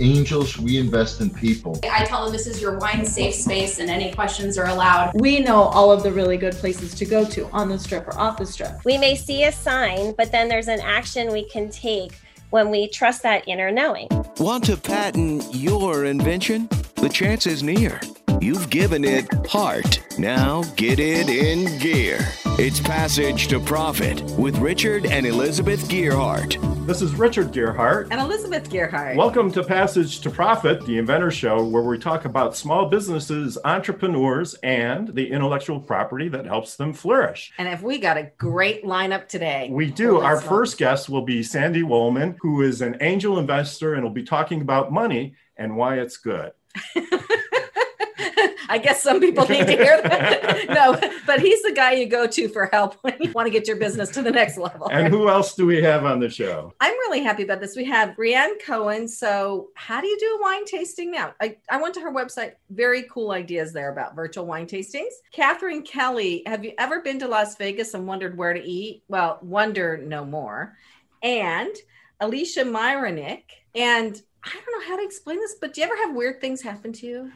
[0.00, 1.78] Angels, we invest in people.
[1.90, 5.12] I tell them this is your wine safe space and any questions are allowed.
[5.14, 8.18] We know all of the really good places to go to on the strip or
[8.18, 8.84] off the strip.
[8.84, 12.12] We may see a sign, but then there's an action we can take
[12.50, 14.08] when we trust that inner knowing.
[14.38, 16.68] Want to patent your invention?
[16.96, 18.00] The chance is near.
[18.40, 20.02] You've given it heart.
[20.18, 22.18] Now get it in gear.
[22.58, 26.73] It's Passage to Profit with Richard and Elizabeth Gearhart.
[26.86, 28.08] This is Richard Gearhart.
[28.10, 29.16] And Elizabeth Gearhart.
[29.16, 34.52] Welcome to Passage to Profit, the Inventor Show, where we talk about small businesses, entrepreneurs,
[34.62, 37.54] and the intellectual property that helps them flourish.
[37.56, 39.70] And if we got a great lineup today.
[39.72, 40.20] We do.
[40.20, 44.22] Our first guest will be Sandy Wollman, who is an angel investor and will be
[44.22, 46.52] talking about money and why it's good.
[48.68, 50.66] I guess some people need to hear that.
[50.68, 53.66] no, but he's the guy you go to for help when you want to get
[53.66, 54.88] your business to the next level.
[54.90, 56.72] And who else do we have on the show?
[56.80, 57.76] I'm really happy about this.
[57.76, 59.08] We have Brianne Cohen.
[59.08, 61.34] So, how do you do a wine tasting now?
[61.40, 62.52] I, I went to her website.
[62.70, 65.12] Very cool ideas there about virtual wine tastings.
[65.34, 69.02] Kathryn Kelly, have you ever been to Las Vegas and wondered where to eat?
[69.08, 70.76] Well, wonder no more.
[71.22, 71.74] And
[72.20, 73.42] Alysha Myronuk.
[73.74, 76.62] And I don't know how to explain this, but do you ever have weird things
[76.62, 77.32] happen to you?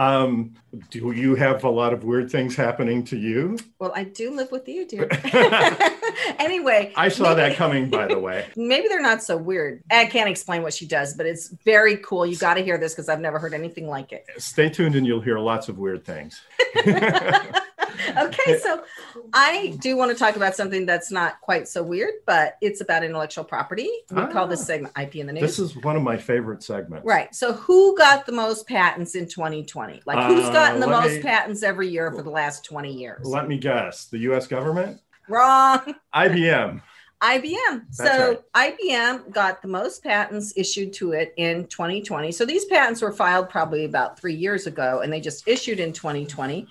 [0.00, 0.54] Um,
[0.88, 3.58] do you have a lot of weird things happening to you?
[3.78, 5.10] Well, I do live with you, dear.
[6.38, 8.46] anyway, I saw maybe, that coming, by the way.
[8.56, 9.82] Maybe they're not so weird.
[9.90, 12.24] I can't explain what she does, but it's very cool.
[12.24, 14.24] You got to hear this because I've never heard anything like it.
[14.38, 16.40] Stay tuned and you'll hear lots of weird things.
[18.18, 18.84] okay, so
[19.32, 23.04] I do want to talk about something that's not quite so weird, but it's about
[23.04, 23.90] intellectual property.
[24.10, 24.64] We ah, call this ah.
[24.64, 25.42] segment IP in the news.
[25.42, 27.06] This is one of my favorite segments.
[27.06, 27.34] Right.
[27.34, 30.02] So, who got the most patents in 2020?
[30.06, 33.26] Like, who's uh, gotten the most me, patents every year for the last 20 years?
[33.26, 34.06] Let me guess.
[34.06, 34.46] The U.S.
[34.46, 35.00] government.
[35.28, 35.94] Wrong.
[36.14, 36.82] IBM.
[37.22, 37.84] IBM.
[37.96, 38.78] That's so right.
[38.78, 42.32] IBM got the most patents issued to it in 2020.
[42.32, 45.92] So these patents were filed probably about three years ago, and they just issued in
[45.92, 46.66] 2020.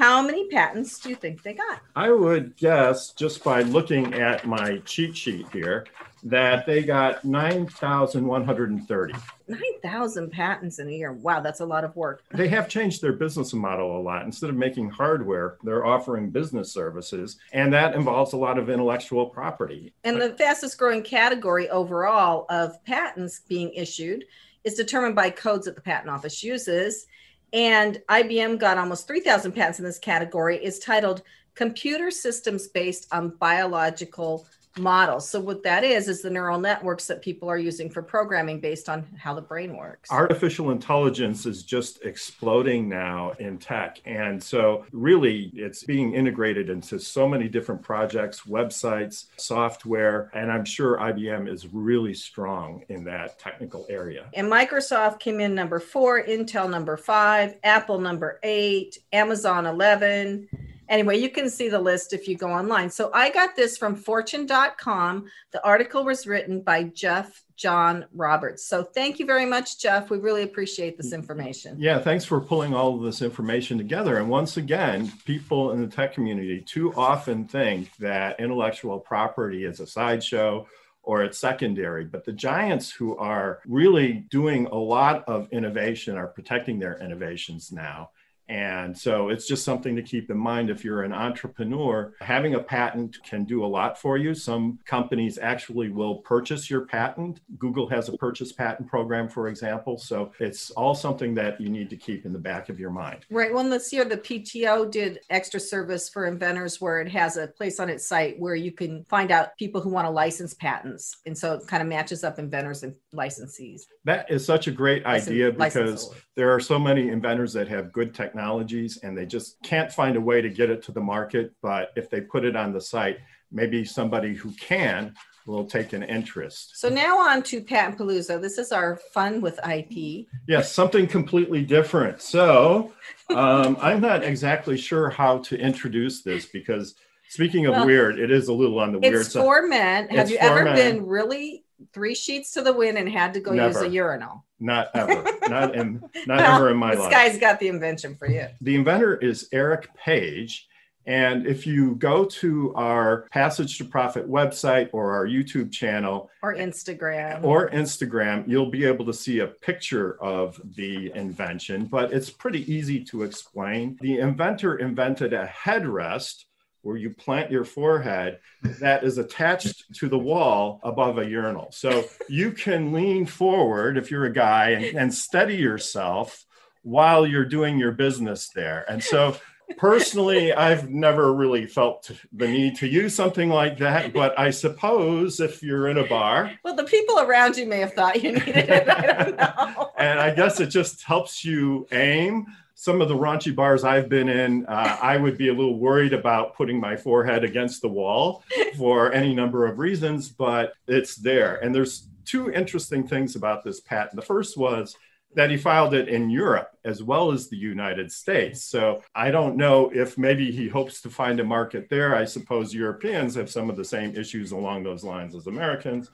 [0.00, 1.82] How many patents do you think they got?
[1.94, 5.86] I would guess just by looking at my cheat sheet here
[6.22, 9.14] that they got 9,130.
[9.48, 11.12] 9,000 patents in a year.
[11.12, 12.22] Wow, that's a lot of work.
[12.30, 14.24] They have changed their business model a lot.
[14.24, 19.26] Instead of making hardware, they're offering business services, and that involves a lot of intellectual
[19.26, 19.92] property.
[20.04, 24.24] And the fastest growing category overall of patents being issued
[24.64, 27.06] is determined by codes that the patent office uses
[27.52, 31.22] and IBM got almost 3,000 patents in this category, is titled
[31.54, 34.46] Computer Systems Based on Biological
[34.78, 35.28] models.
[35.28, 38.88] So what that is is the neural networks that people are using for programming based
[38.88, 40.10] on how the brain works.
[40.10, 44.00] Artificial intelligence is just exploding now in tech.
[44.04, 50.64] And so really it's being integrated into so many different projects, websites, software, and I'm
[50.64, 54.26] sure IBM is really strong in that technical area.
[54.34, 60.48] And Microsoft came in number 4, Intel number 5, Apple number 8, Amazon 11,
[60.90, 62.90] Anyway, you can see the list if you go online.
[62.90, 65.26] So I got this from fortune.com.
[65.52, 68.66] The article was written by Jeff John Roberts.
[68.66, 70.10] So thank you very much, Jeff.
[70.10, 71.76] We really appreciate this information.
[71.78, 74.16] Yeah, thanks for pulling all of this information together.
[74.16, 79.78] And once again, people in the tech community too often think that intellectual property is
[79.78, 80.66] a sideshow
[81.02, 82.04] or it's secondary.
[82.04, 87.70] But the giants who are really doing a lot of innovation are protecting their innovations
[87.70, 88.10] now.
[88.50, 92.12] And so it's just something to keep in mind if you're an entrepreneur.
[92.20, 94.34] Having a patent can do a lot for you.
[94.34, 97.40] Some companies actually will purchase your patent.
[97.58, 99.98] Google has a purchase patent program, for example.
[99.98, 103.24] So it's all something that you need to keep in the back of your mind.
[103.30, 103.54] Right.
[103.54, 107.78] Well, this year the PTO did extra service for inventors where it has a place
[107.78, 111.18] on its site where you can find out people who want to license patents.
[111.24, 113.82] And so it kind of matches up inventors and licensees.
[114.04, 118.12] That is such a great idea because there are so many inventors that have good
[118.12, 121.52] technology technologies and they just can't find a way to get it to the market.
[121.62, 123.18] But if they put it on the site,
[123.52, 125.14] maybe somebody who can
[125.46, 126.78] will take an interest.
[126.78, 128.40] So now on to Patent Palooza.
[128.40, 130.26] This is our fun with IP.
[130.46, 132.22] Yes, something completely different.
[132.22, 132.92] So
[133.30, 136.94] um, I'm not exactly sure how to introduce this because
[137.28, 139.26] speaking of well, weird, it is a little on the weird side.
[139.26, 140.08] It's for men.
[140.10, 140.76] Have you ever men.
[140.76, 143.68] been really three sheets to the wind and had to go Never.
[143.68, 144.44] use a urinal.
[144.60, 145.24] Not ever.
[145.48, 147.10] not in not well, ever in my this life.
[147.10, 148.46] This guy's got the invention for you.
[148.60, 150.68] The inventor is Eric Page.
[151.06, 156.54] And if you go to our Passage to Profit website or our YouTube channel or
[156.54, 162.30] Instagram or Instagram, you'll be able to see a picture of the invention, but it's
[162.30, 163.98] pretty easy to explain.
[164.02, 166.44] The inventor invented a headrest
[166.82, 168.38] where you plant your forehead
[168.80, 171.70] that is attached to the wall above a urinal.
[171.72, 176.44] So you can lean forward if you're a guy and, and steady yourself
[176.82, 178.84] while you're doing your business there.
[178.88, 179.36] And so
[179.76, 184.12] personally, I've never really felt the need to use something like that.
[184.12, 187.92] But I suppose if you're in a bar, Well, the people around you may have
[187.92, 188.88] thought you needed it.
[188.88, 189.90] I don't know.
[189.98, 192.46] and I guess it just helps you aim.
[192.80, 196.14] Some of the raunchy bars I've been in, uh, I would be a little worried
[196.14, 198.42] about putting my forehead against the wall
[198.78, 201.56] for any number of reasons, but it's there.
[201.56, 204.16] And there's two interesting things about this patent.
[204.16, 204.96] The first was
[205.34, 208.64] that he filed it in Europe as well as the United States.
[208.64, 212.16] So I don't know if maybe he hopes to find a market there.
[212.16, 216.10] I suppose Europeans have some of the same issues along those lines as Americans.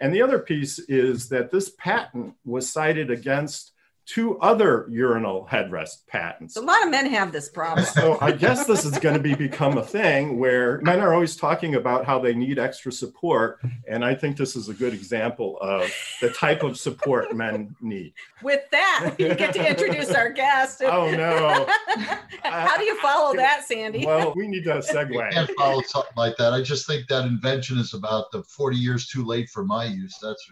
[0.00, 3.72] And the other piece is that this patent was cited against
[4.10, 6.54] two other urinal headrest patents.
[6.54, 7.86] So a lot of men have this problem.
[7.86, 11.36] So I guess this is going to be become a thing where men are always
[11.36, 15.58] talking about how they need extra support, and I think this is a good example
[15.60, 18.12] of the type of support men need.
[18.42, 20.82] With that, we get to introduce our guest.
[20.90, 21.66] Oh no!
[22.42, 24.04] How do you follow that, Sandy?
[24.04, 25.30] Well, we need to I segue.
[25.30, 26.52] can't follow something like that.
[26.52, 30.18] I just think that invention is about the 40 years too late for my use.
[30.20, 30.44] That's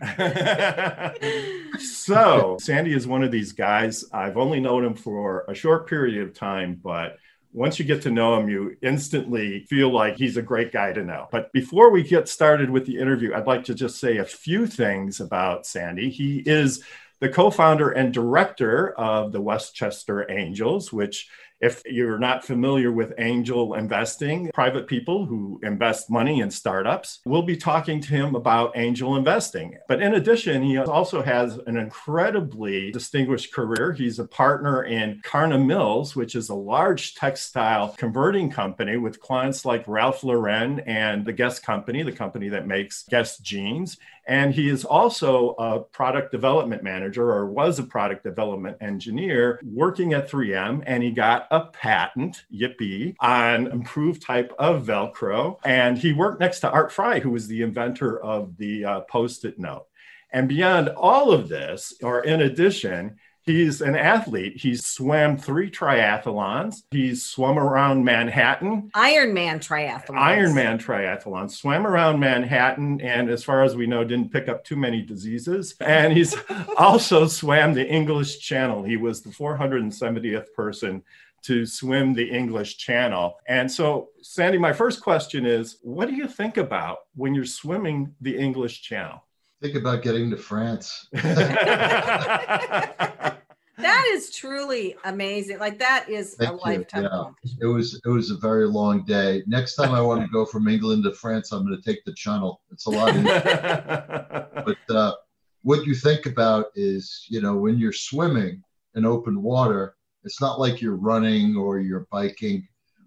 [1.80, 4.04] so Sandy is one of these guys.
[4.12, 7.18] I've only known him for a short period of time, but
[7.52, 11.02] once you get to know him, you instantly feel like he's a great guy to
[11.02, 11.28] know.
[11.32, 14.66] But before we get started with the interview, I'd like to just say a few
[14.66, 16.10] things about Sandy.
[16.10, 16.84] He is
[17.20, 21.28] the co founder and director of the Westchester Angels, which
[21.60, 27.42] if you're not familiar with angel investing, private people who invest money in startups, we'll
[27.42, 29.76] be talking to him about angel investing.
[29.88, 33.92] But in addition, he also has an incredibly distinguished career.
[33.92, 39.64] He's a partner in Carna Mills, which is a large textile converting company with clients
[39.64, 43.98] like Ralph Lauren and the Guess Company, the company that makes Guess jeans.
[44.28, 50.12] And he is also a product development manager or was a product development engineer working
[50.12, 50.82] at 3M.
[50.86, 55.56] And he got a patent, yippee, on improved type of Velcro.
[55.64, 59.46] And he worked next to Art Fry, who was the inventor of the uh, post
[59.46, 59.86] it note.
[60.30, 63.16] And beyond all of this, or in addition,
[63.48, 64.58] He's an athlete.
[64.58, 66.82] He's swam three triathlons.
[66.90, 68.90] He's swum around Manhattan.
[68.94, 70.16] Ironman triathlon.
[70.16, 74.76] Ironman triathlon, swam around Manhattan, and as far as we know, didn't pick up too
[74.76, 75.74] many diseases.
[75.80, 76.36] And he's
[76.76, 78.82] also swam the English Channel.
[78.82, 81.02] He was the 470th person
[81.44, 83.38] to swim the English Channel.
[83.46, 88.14] And so, Sandy, my first question is what do you think about when you're swimming
[88.20, 89.22] the English Channel?
[89.60, 91.08] Think about getting to France.
[93.78, 95.58] That is truly amazing.
[95.58, 96.60] Like that is a you.
[96.64, 97.30] lifetime Yeah.
[97.60, 99.44] It was it was a very long day.
[99.46, 102.12] Next time I want to go from England to France, I'm going to take the
[102.12, 102.60] Channel.
[102.72, 104.48] It's a lot easier.
[104.66, 105.14] but uh,
[105.62, 108.62] what you think about is, you know, when you're swimming
[108.96, 109.94] in open water,
[110.24, 112.66] it's not like you're running or you're biking.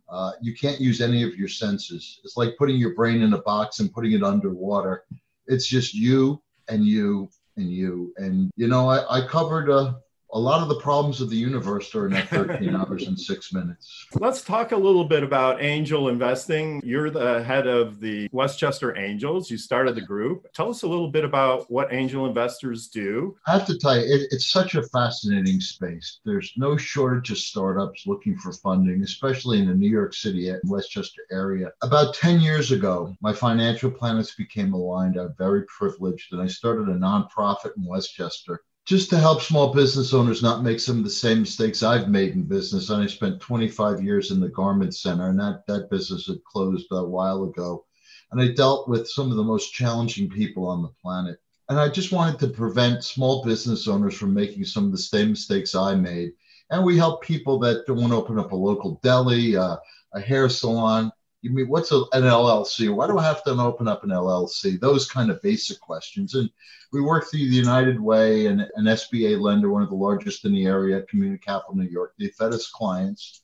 [0.09, 2.21] Uh, you can't use any of your senses.
[2.23, 5.03] It's like putting your brain in a box and putting it underwater.
[5.51, 8.13] It's just you and you and you.
[8.15, 9.95] And, you know, I, I covered uh,
[10.33, 14.07] a lot of the problems of the universe during that 13 hours and six minutes.
[14.15, 16.81] Let's talk a little bit about angel investing.
[16.83, 19.51] You're the head of the Westchester Angels.
[19.51, 20.47] You started the group.
[20.53, 23.35] Tell us a little bit about what angel investors do.
[23.47, 26.19] I have to tell you, it, it's such a fascinating space.
[26.25, 30.61] There's no shortage of startups looking for funding, especially in the New York City and
[30.65, 31.71] Westchester area.
[31.81, 35.17] About 10 years ago, my financial planners became aligned.
[35.17, 40.13] I'm very privileged, and I started a nonprofit in Westchester just to help small business
[40.13, 42.89] owners not make some of the same mistakes I've made in business.
[42.89, 46.87] And I spent 25 years in the garment center, and that, that business had closed
[46.91, 47.85] a while ago.
[48.31, 51.39] And I dealt with some of the most challenging people on the planet.
[51.69, 55.29] And I just wanted to prevent small business owners from making some of the same
[55.29, 56.31] mistakes I made.
[56.69, 59.77] And we help people that don't want to open up a local deli, uh,
[60.13, 61.11] a hair salon.
[61.41, 62.93] You mean what's a, an LLC?
[62.93, 64.79] Why do I have to open up an LLC?
[64.79, 66.35] Those kind of basic questions.
[66.35, 66.49] And
[66.91, 70.53] we work through the United Way and an SBA lender, one of the largest in
[70.53, 72.13] the area, at Community Capital New York.
[72.19, 73.41] They fed us clients.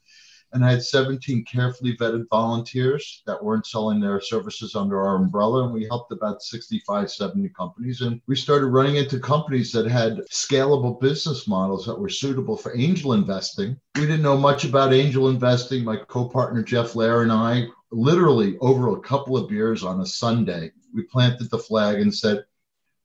[0.53, 5.65] And I had 17 carefully vetted volunteers that weren't selling their services under our umbrella.
[5.65, 8.01] And we helped about 65, 70 companies.
[8.01, 12.77] And we started running into companies that had scalable business models that were suitable for
[12.77, 13.77] angel investing.
[13.95, 15.83] We didn't know much about angel investing.
[15.83, 20.05] My co partner, Jeff Lair, and I, literally over a couple of beers on a
[20.05, 22.45] Sunday, we planted the flag and said,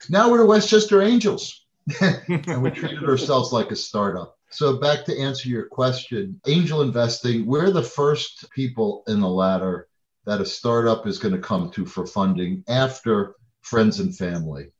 [0.08, 1.64] now we're Westchester Angels.
[2.00, 4.38] and we treated ourselves like a startup.
[4.50, 9.88] So, back to answer your question angel investing, we're the first people in the ladder
[10.26, 14.70] that a startup is going to come to for funding after friends and family.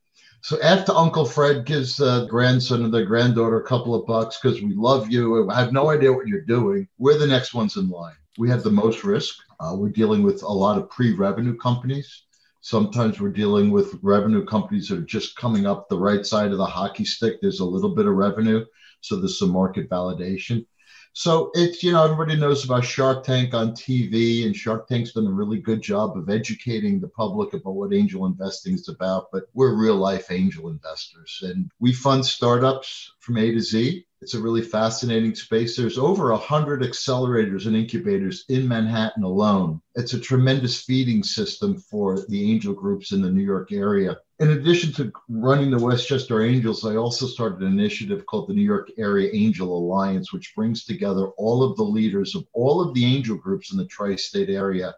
[0.43, 4.61] So after Uncle Fred gives the grandson or the granddaughter a couple of bucks because
[4.61, 7.89] we love you, I have no idea what you're doing, we're the next ones in
[7.89, 8.17] line.
[8.39, 9.37] We have the most risk.
[9.63, 12.25] Uh, we're dealing with a lot of pre revenue companies.
[12.63, 16.59] Sometimes we're dealing with revenue companies that are just coming up the right side of
[16.59, 17.37] the hockey stick.
[17.41, 18.65] There's a little bit of revenue.
[19.01, 20.67] So there's some market validation.
[21.15, 25.27] So it's, you know, everybody knows about Shark Tank on TV, and Shark Tank's done
[25.27, 29.27] a really good job of educating the public about what angel investing is about.
[29.31, 34.07] But we're real life angel investors, and we fund startups from A to Z.
[34.23, 35.77] It's a really fascinating space.
[35.77, 39.83] There's over a hundred accelerators and incubators in Manhattan alone.
[39.97, 44.51] It's a tremendous feeding system for the angel groups in the New York area in
[44.51, 48.91] addition to running the Westchester Angels, I also started an initiative called the New York
[48.99, 53.37] Area Angel Alliance, which brings together all of the leaders of all of the angel
[53.37, 54.97] groups in the tri state area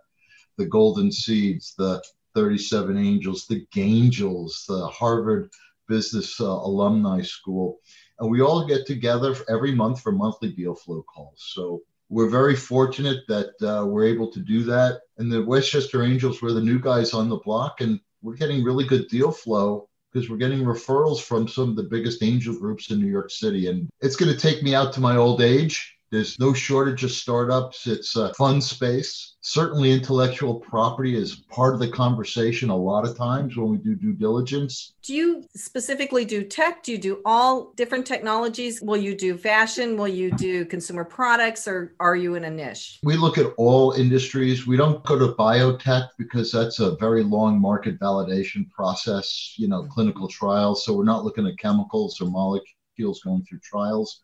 [0.56, 2.02] the Golden Seeds, the
[2.34, 5.50] 37 Angels, the Gaingels, the Harvard
[5.88, 7.80] Business uh, Alumni School.
[8.18, 11.50] And we all get together every month for monthly deal flow calls.
[11.54, 15.00] So we're very fortunate that uh, we're able to do that.
[15.18, 17.80] And the Westchester Angels were the new guys on the block.
[17.80, 21.82] And we're getting really good deal flow because we're getting referrals from some of the
[21.82, 23.68] biggest angel groups in New York City.
[23.68, 25.93] And it's going to take me out to my old age.
[26.14, 27.88] There's no shortage of startups.
[27.88, 29.34] It's a fun space.
[29.40, 33.96] Certainly, intellectual property is part of the conversation a lot of times when we do
[33.96, 34.94] due diligence.
[35.02, 36.84] Do you specifically do tech?
[36.84, 38.80] Do you do all different technologies?
[38.80, 39.96] Will you do fashion?
[39.96, 43.00] Will you do consumer products or are you in a niche?
[43.02, 44.68] We look at all industries.
[44.68, 49.82] We don't go to biotech because that's a very long market validation process, you know,
[49.82, 50.84] clinical trials.
[50.84, 54.20] So we're not looking at chemicals or molecules going through trials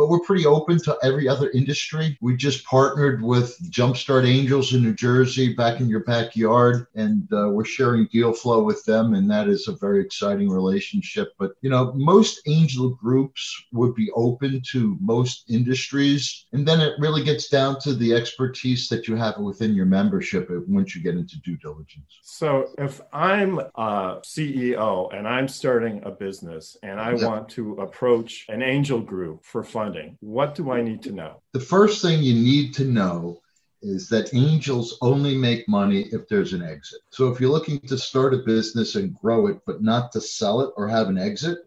[0.00, 2.16] but we're pretty open to every other industry.
[2.22, 7.50] We just partnered with Jumpstart Angels in New Jersey, back in your backyard, and uh,
[7.50, 11.34] we're sharing deal flow with them, and that is a very exciting relationship.
[11.38, 16.94] But you know, most angel groups would be open to most industries, and then it
[16.98, 21.14] really gets down to the expertise that you have within your membership once you get
[21.14, 22.20] into due diligence.
[22.22, 27.28] So, if I'm a CEO and I'm starting a business and I yep.
[27.28, 29.89] want to approach an angel group for funding
[30.20, 31.42] what do I need to know?
[31.52, 33.40] The first thing you need to know
[33.82, 37.00] is that angels only make money if there's an exit.
[37.10, 40.60] So if you're looking to start a business and grow it, but not to sell
[40.60, 41.58] it or have an exit,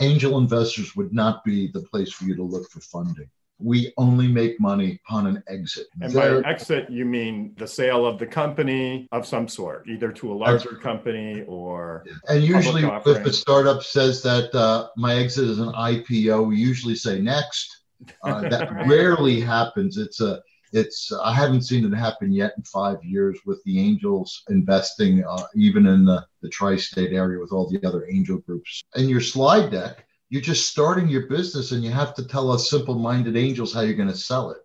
[0.00, 3.28] angel investors would not be the place for you to look for funding.
[3.60, 5.88] We only make money upon an exit.
[6.00, 10.12] And there, by exit, you mean the sale of the company of some sort, either
[10.12, 12.04] to a larger company or.
[12.28, 16.94] And usually, if a startup says that uh, my exit is an IPO, we usually
[16.94, 17.74] say next.
[18.22, 19.98] Uh, that rarely happens.
[19.98, 20.40] It's a
[20.72, 25.44] it's I haven't seen it happen yet in five years with the angels investing uh,
[25.54, 28.82] even in the, the tri-state area with all the other angel groups.
[28.96, 32.70] In your slide deck, you're just starting your business and you have to tell us
[32.70, 34.58] simple minded angels how you're going to sell it.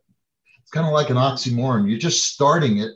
[0.62, 1.90] It's kind of like an oxymoron.
[1.90, 2.92] You're just starting it,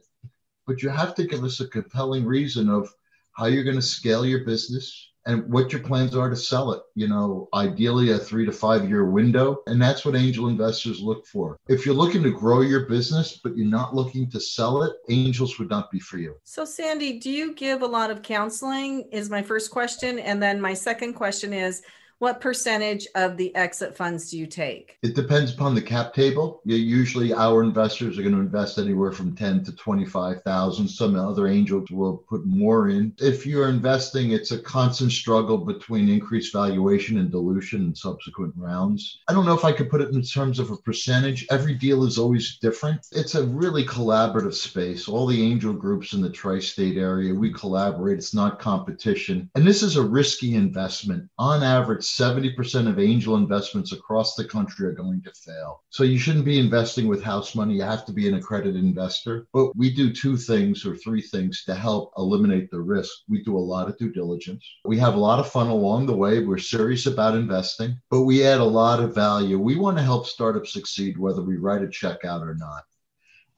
[0.65, 2.89] but you have to give us a compelling reason of
[3.33, 6.81] how you're going to scale your business and what your plans are to sell it.
[6.95, 9.59] You know, ideally a three to five year window.
[9.67, 11.57] And that's what angel investors look for.
[11.67, 15.59] If you're looking to grow your business, but you're not looking to sell it, angels
[15.59, 16.35] would not be for you.
[16.43, 19.07] So, Sandy, do you give a lot of counseling?
[19.11, 20.19] Is my first question.
[20.19, 21.81] And then my second question is,
[22.19, 24.97] what percentage of the exit funds do you take?
[25.03, 26.61] It depends upon the cap table.
[26.65, 30.87] Usually, our investors are going to invest anywhere from ten to twenty-five thousand.
[30.87, 33.13] Some other angels will put more in.
[33.19, 39.19] If you're investing, it's a constant struggle between increased valuation and dilution in subsequent rounds.
[39.27, 41.45] I don't know if I could put it in terms of a percentage.
[41.51, 43.05] Every deal is always different.
[43.11, 45.07] It's a really collaborative space.
[45.07, 48.17] All the angel groups in the tri-state area, we collaborate.
[48.17, 51.29] It's not competition, and this is a risky investment.
[51.37, 55.83] On average 70% of angel investments across the country are going to fail.
[55.89, 57.75] So you shouldn't be investing with house money.
[57.75, 59.47] You have to be an accredited investor.
[59.53, 63.11] But we do two things or three things to help eliminate the risk.
[63.27, 64.65] We do a lot of due diligence.
[64.85, 66.43] We have a lot of fun along the way.
[66.43, 69.59] We're serious about investing, but we add a lot of value.
[69.59, 72.83] We want to help startups succeed, whether we write a check out or not.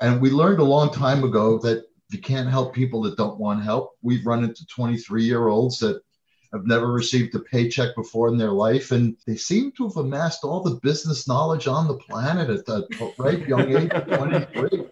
[0.02, 3.64] And we learned a long time ago that you can't help people that don't want
[3.64, 3.92] help.
[4.02, 6.02] We've run into 23 year olds that
[6.54, 10.44] have never received a paycheck before in their life, and they seem to have amassed
[10.44, 14.86] all the business knowledge on the planet at that right young age of 23.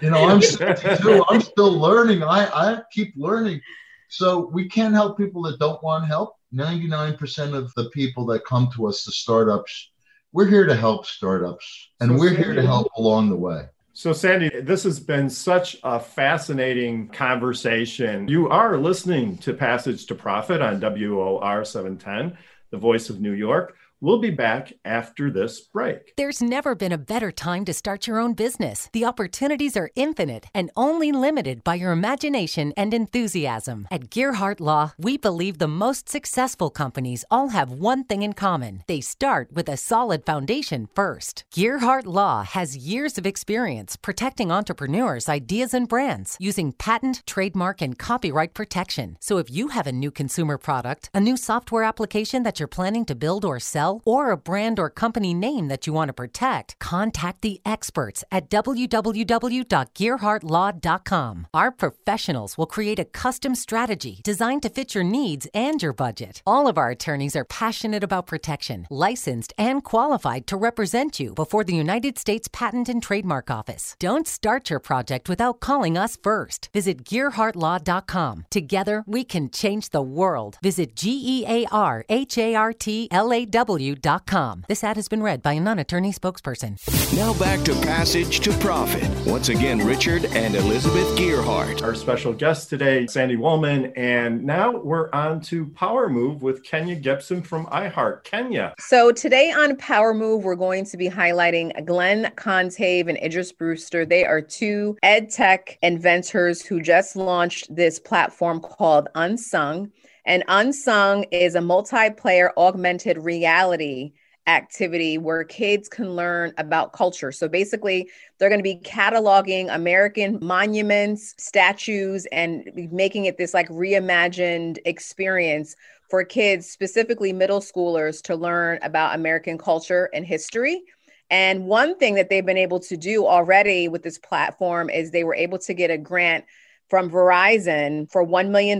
[0.00, 1.24] You know, I'm 62.
[1.28, 2.22] I'm still learning.
[2.22, 3.60] I, I keep learning.
[4.08, 6.36] So we can't help people that don't want help.
[6.54, 9.90] 99% of the people that come to us, the startups,
[10.32, 13.66] we're here to help startups, and we're here to help along the way.
[14.02, 18.26] So, Sandy, this has been such a fascinating conversation.
[18.26, 22.36] You are listening to Passage to Profit on WOR 710,
[22.72, 23.76] the voice of New York.
[24.04, 26.14] We'll be back after this break.
[26.16, 28.88] There's never been a better time to start your own business.
[28.92, 33.86] The opportunities are infinite and only limited by your imagination and enthusiasm.
[33.92, 38.82] At Gearhart Law, we believe the most successful companies all have one thing in common
[38.88, 41.44] they start with a solid foundation first.
[41.54, 48.00] Gearhart Law has years of experience protecting entrepreneurs' ideas and brands using patent, trademark, and
[48.00, 49.16] copyright protection.
[49.20, 53.04] So if you have a new consumer product, a new software application that you're planning
[53.04, 56.78] to build or sell, or a brand or company name that you want to protect,
[56.78, 61.46] contact the experts at www.gearhartlaw.com.
[61.52, 66.40] Our professionals will create a custom strategy designed to fit your needs and your budget.
[66.46, 71.64] All of our attorneys are passionate about protection, licensed, and qualified to represent you before
[71.64, 73.96] the United States Patent and Trademark Office.
[73.98, 76.70] Don't start your project without calling us first.
[76.72, 78.46] Visit gearhartlaw.com.
[78.50, 80.58] Together, we can change the world.
[80.62, 83.81] Visit G E A R H A R T L A W
[84.26, 84.64] com.
[84.68, 86.76] This ad has been read by a non attorney spokesperson.
[87.16, 89.08] Now back to Passage to Profit.
[89.26, 91.82] Once again, Richard and Elizabeth Gearhart.
[91.82, 93.92] Our special guest today, Sandy Wollman.
[93.96, 98.24] And now we're on to Power Move with Kenya Gibson from iHeart.
[98.24, 98.74] Kenya.
[98.78, 104.04] So today on Power Move, we're going to be highlighting Glenn Cantave and Idris Brewster.
[104.04, 109.90] They are two ed tech inventors who just launched this platform called Unsung.
[110.24, 114.12] And Unsung is a multiplayer augmented reality
[114.46, 117.30] activity where kids can learn about culture.
[117.30, 123.68] So basically, they're going to be cataloging American monuments, statues, and making it this like
[123.68, 125.76] reimagined experience
[126.10, 130.82] for kids, specifically middle schoolers, to learn about American culture and history.
[131.30, 135.24] And one thing that they've been able to do already with this platform is they
[135.24, 136.44] were able to get a grant
[136.92, 138.78] from Verizon for $1 million,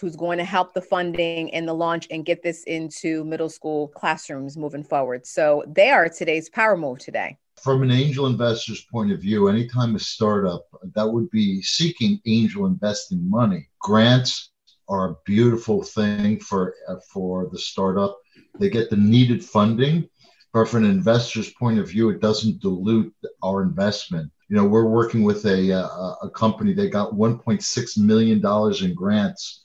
[0.00, 3.88] who's going to help the funding and the launch and get this into middle school
[3.88, 5.26] classrooms moving forward.
[5.26, 7.36] So they are today's power move today.
[7.62, 12.64] From an angel investor's point of view, anytime a startup that would be seeking angel
[12.64, 14.52] investing money, grants
[14.88, 18.16] are a beautiful thing for uh, for the startup.
[18.58, 20.08] They get the needed funding,
[20.54, 24.84] but from an investor's point of view, it doesn't dilute our investment you know we're
[24.84, 29.64] working with a uh, a, a company that got 1.6 million dollars in grants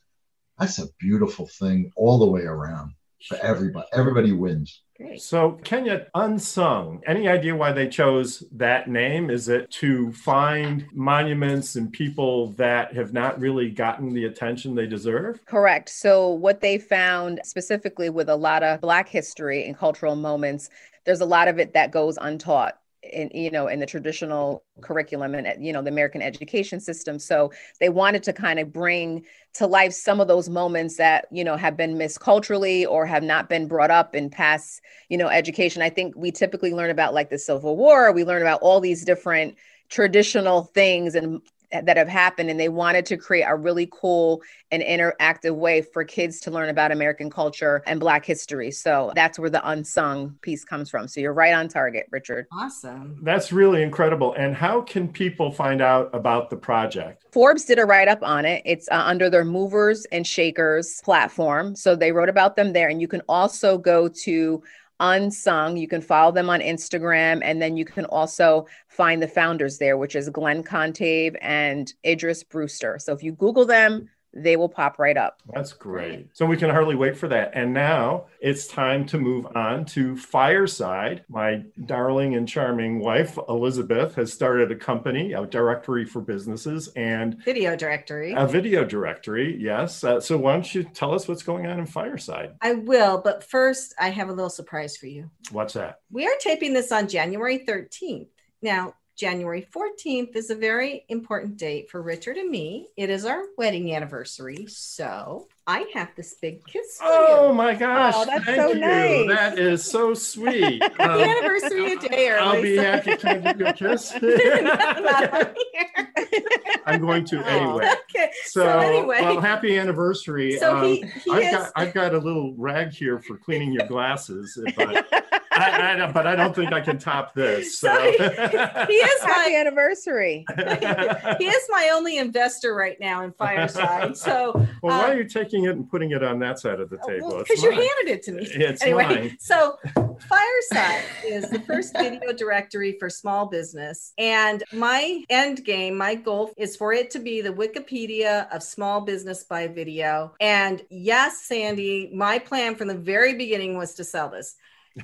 [0.58, 2.94] that's a beautiful thing all the way around
[3.28, 5.22] for everybody everybody wins Great.
[5.22, 9.30] So, Kenya Unsung, any idea why they chose that name?
[9.30, 14.88] Is it to find monuments and people that have not really gotten the attention they
[14.88, 15.46] deserve?
[15.48, 15.90] Correct.
[15.90, 20.70] So, what they found specifically with a lot of Black history and cultural moments,
[21.04, 22.80] there's a lot of it that goes untaught
[23.12, 27.20] in you know in the traditional curriculum and you know the american education system.
[27.20, 31.44] So they wanted to kind of bring to life some of those moments that you
[31.44, 35.28] know have been missed culturally or have not been brought up in past you know
[35.28, 35.82] education.
[35.82, 38.12] I think we typically learn about like the civil war.
[38.12, 39.56] We learn about all these different
[39.90, 41.42] traditional things and
[41.82, 46.04] that have happened and they wanted to create a really cool and interactive way for
[46.04, 48.72] kids to learn about American culture and black history.
[48.72, 51.08] So that's where the unsung piece comes from.
[51.08, 52.48] So you're right on target, Richard.
[52.52, 53.20] Awesome.
[53.22, 54.34] That's really incredible.
[54.34, 57.26] And how can people find out about the project?
[57.32, 58.62] Forbes did a write up on it.
[58.66, 61.76] It's uh, under their movers and shakers platform.
[61.76, 64.64] So they wrote about them there and you can also go to
[65.00, 65.78] Unsung.
[65.78, 69.98] You can follow them on Instagram, and then you can also find the founders there,
[69.98, 72.98] which is Glenn Cantave and Idris Brewster.
[73.00, 75.42] So if you Google them, they will pop right up.
[75.54, 76.28] That's great.
[76.34, 77.52] So we can hardly wait for that.
[77.54, 81.24] And now it's time to move on to Fireside.
[81.30, 87.42] My darling and charming wife, Elizabeth, has started a company, a directory for businesses and
[87.44, 88.34] video directory.
[88.36, 90.04] A video directory, yes.
[90.04, 92.56] Uh, so why don't you tell us what's going on in Fireside?
[92.62, 95.32] I will, but first, I have a little surprise for you.
[95.52, 96.02] What's that?
[96.12, 98.28] We are taping this on January 13th.
[98.62, 102.90] Now, January 14th is a very important date for Richard and me.
[102.98, 104.66] It is our wedding anniversary.
[104.68, 107.00] So I have this big kiss.
[107.02, 107.54] oh you.
[107.54, 108.14] my gosh.
[108.18, 108.80] Oh, that's Thank so you.
[108.80, 109.28] nice.
[109.30, 110.84] That is so sweet.
[110.98, 112.40] Um, the anniversary a day early.
[112.40, 112.82] I'll be so.
[112.82, 113.18] happy.
[113.18, 114.14] to give you a kiss?
[116.86, 117.92] I'm going to anyway.
[118.10, 118.32] Okay.
[118.46, 119.20] So, so, anyway.
[119.22, 120.58] Well, happy anniversary.
[120.58, 121.52] So um, he, he I've, is...
[121.52, 124.58] got, I've got a little rag here for cleaning your glasses.
[124.76, 127.80] But I, I, but I don't think I can top this.
[127.80, 130.46] So, So he, he is Happy my anniversary.
[130.58, 134.18] he is my only investor right now in Fireside.
[134.18, 136.90] So well, why are um, you taking it and putting it on that side of
[136.90, 137.40] the oh, table?
[137.40, 138.44] It's because you handed it to me.
[138.44, 139.38] It's anyway, mine.
[139.40, 139.78] so
[140.20, 144.14] Fireside is the first video directory for small business.
[144.18, 149.02] And my end game, my goal is for it to be the Wikipedia of small
[149.02, 150.34] business by video.
[150.40, 154.56] And yes, Sandy, my plan from the very beginning was to sell this.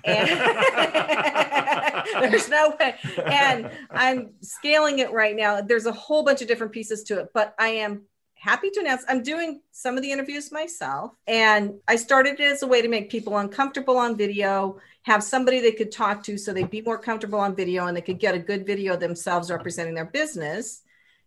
[0.03, 0.29] And
[2.31, 2.95] there's no way.
[3.25, 5.61] And I'm scaling it right now.
[5.61, 8.03] There's a whole bunch of different pieces to it, but I am
[8.35, 11.11] happy to announce I'm doing some of the interviews myself.
[11.27, 15.59] And I started it as a way to make people uncomfortable on video, have somebody
[15.59, 18.33] they could talk to so they'd be more comfortable on video and they could get
[18.33, 20.81] a good video themselves representing their business.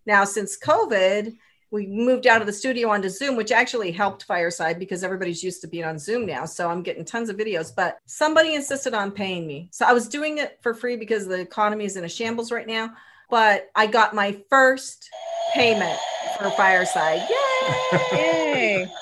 [0.06, 1.36] Now, since COVID,
[1.70, 5.60] we moved out of the studio onto Zoom, which actually helped Fireside because everybody's used
[5.62, 6.44] to being on Zoom now.
[6.44, 9.68] So I'm getting tons of videos, but somebody insisted on paying me.
[9.72, 12.66] So I was doing it for free because the economy is in a shambles right
[12.66, 12.92] now.
[13.30, 15.08] But I got my first
[15.54, 15.98] payment
[16.38, 17.22] for Fireside.
[17.28, 18.12] Yay!
[18.12, 18.88] Yay.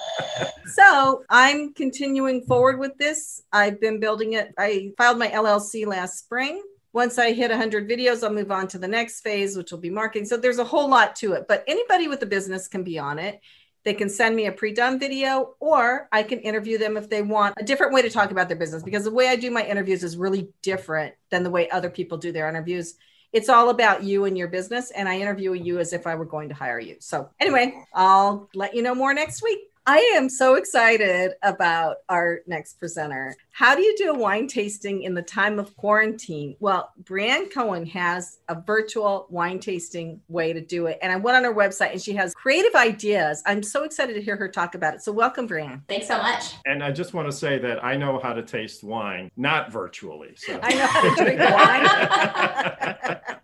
[0.75, 3.43] So I'm continuing forward with this.
[3.53, 4.55] I've been building it.
[4.57, 6.63] I filed my LLC last spring.
[6.93, 9.91] Once I hit 100 videos, I'll move on to the next phase, which will be
[9.91, 10.27] marketing.
[10.27, 13.19] So there's a whole lot to it, but anybody with a business can be on
[13.19, 13.41] it.
[13.85, 17.23] They can send me a pre done video, or I can interview them if they
[17.23, 19.65] want a different way to talk about their business because the way I do my
[19.65, 22.95] interviews is really different than the way other people do their interviews.
[23.33, 26.27] It's all about you and your business, and I interview you as if I were
[26.27, 26.97] going to hire you.
[27.01, 29.72] So, anyway, I'll let you know more next week.
[29.85, 33.35] I am so excited about our next presenter.
[33.51, 36.55] How do you do a wine tasting in the time of quarantine?
[36.61, 41.01] Well, Brianne Cohen has a virtual wine tasting way to do it.
[41.03, 43.43] And I went on her website and she has creative ideas.
[43.45, 45.03] I'm so excited to hear her talk about it.
[45.03, 45.83] So, welcome, Brianne.
[45.89, 46.55] Thanks so much.
[46.65, 50.35] And I just want to say that I know how to taste wine, not virtually.
[50.37, 50.61] So.
[50.63, 53.37] I know how to drink wine.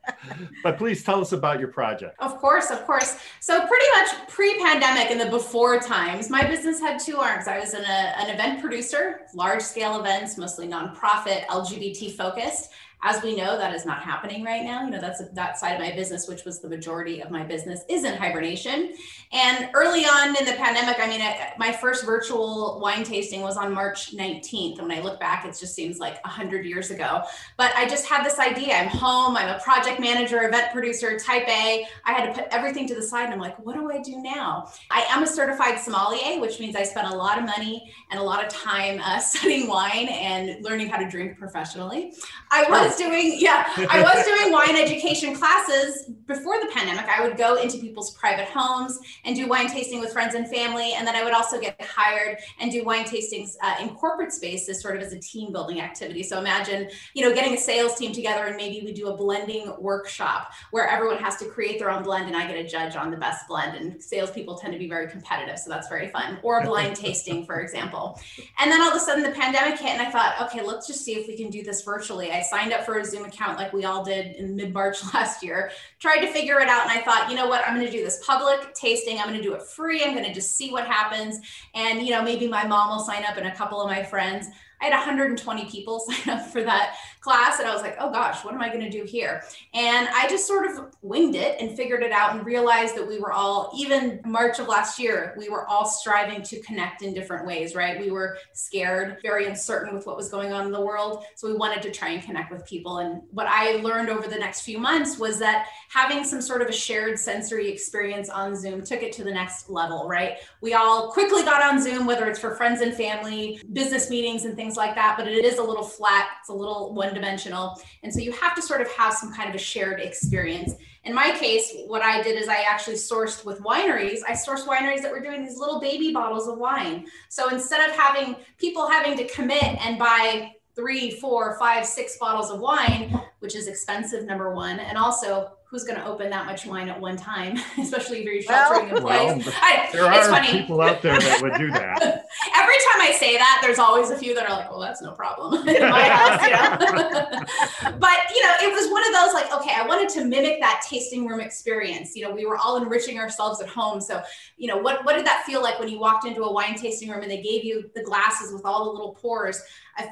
[0.63, 2.17] but please tell us about your project.
[2.21, 3.19] Of course, of course.
[3.41, 7.49] So pretty much pre-pandemic in the before times, my business had two arms.
[7.49, 12.71] I was an, a, an event producer, large scale events, mostly nonprofit, LGBT focused.
[13.03, 14.85] As we know, that is not happening right now.
[14.85, 17.83] You know, that's that side of my business, which was the majority of my business,
[17.89, 18.95] is in hibernation.
[19.31, 23.57] And early on in the pandemic, I mean, I, my first virtual wine tasting was
[23.57, 24.79] on March 19th.
[24.79, 27.23] And when I look back, it just seems like 100 years ago.
[27.57, 28.75] But I just had this idea.
[28.75, 31.87] I'm home, I'm a project manager, event producer, type A.
[32.05, 33.27] I had to put everything to the side.
[33.27, 34.73] And I'm like, what do I do now?
[34.91, 38.23] I am a certified sommelier, which means I spent a lot of money and a
[38.23, 42.13] lot of time uh, studying wine and learning how to drink professionally.
[42.51, 47.07] I was doing, yeah, I was doing wine education classes before the pandemic.
[47.07, 50.93] I would go into people's private homes and do wine tasting with friends and family.
[50.93, 54.81] And then I would also get hired and do wine tastings uh, in corporate spaces,
[54.81, 56.23] sort of as a team building activity.
[56.23, 59.73] So imagine, you know, getting a sales team together and maybe we do a blending
[59.79, 63.11] workshop where everyone has to create their own blend and I get a judge on
[63.11, 63.77] the best blend.
[63.77, 65.59] And salespeople tend to be very competitive.
[65.59, 66.39] So that's very fun.
[66.43, 68.21] Or a blind tasting, for example.
[68.59, 71.05] And then all of a sudden the pandemic hit and I thought, okay, let's just
[71.05, 72.31] see if we can do this virtually.
[72.31, 75.43] I signed up for a Zoom account like we all did in mid March last
[75.43, 76.83] year, tried to figure it out.
[76.83, 77.67] And I thought, you know what?
[77.67, 79.19] I'm going to do this public tasting.
[79.19, 80.05] I'm going to do it free.
[80.05, 81.41] I'm going to just see what happens.
[81.75, 84.49] And, you know, maybe my mom will sign up and a couple of my friends.
[84.81, 86.97] I had 120 people sign up for that
[87.29, 87.59] class.
[87.59, 89.43] And I was like, oh gosh, what am I going to do here?
[89.75, 93.19] And I just sort of winged it and figured it out and realized that we
[93.19, 97.47] were all, even March of last year, we were all striving to connect in different
[97.47, 98.01] ways, right?
[98.01, 101.23] We were scared, very uncertain with what was going on in the world.
[101.35, 102.97] So we wanted to try and connect with people.
[102.99, 106.69] And what I learned over the next few months was that having some sort of
[106.69, 110.39] a shared sensory experience on Zoom took it to the next level, right?
[110.63, 114.57] We all quickly got on Zoom, whether it's for friends and family, business meetings, and
[114.57, 117.81] things like that, but it is a little flat, it's a little one dimensional.
[118.03, 120.75] And so you have to sort of have some kind of a shared experience.
[121.05, 124.21] In my case, what I did is I actually sourced with wineries.
[124.27, 127.07] I sourced wineries that were doing these little baby bottles of wine.
[127.29, 132.51] So instead of having people having to commit and buy three, four, five, six bottles
[132.51, 136.65] of wine, which is expensive, number one, and also who's going to open that much
[136.65, 139.49] wine at one time, especially if you're sheltering in Well, place.
[139.61, 140.51] I, there it's are funny.
[140.63, 142.01] people out there that would do that.
[142.55, 145.13] Every time I say that, there's always a few that are like, "Well, that's no
[145.13, 147.99] problem in my house," you know.
[147.99, 150.83] but you know, it was one of those like, okay, I wanted to mimic that
[150.89, 152.17] tasting room experience.
[152.17, 154.23] You know, we were all enriching ourselves at home, so
[154.57, 157.11] you know, what what did that feel like when you walked into a wine tasting
[157.11, 159.63] room and they gave you the glasses with all the little pours?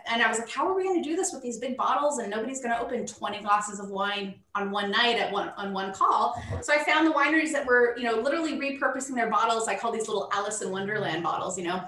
[0.07, 2.19] And I was like, how are we going to do this with these big bottles?
[2.19, 5.73] And nobody's going to open 20 glasses of wine on one night at one on
[5.73, 6.43] one call.
[6.63, 9.69] So I found the wineries that were, you know, literally repurposing their bottles.
[9.69, 11.83] I call these little Alice in Wonderland bottles, you know.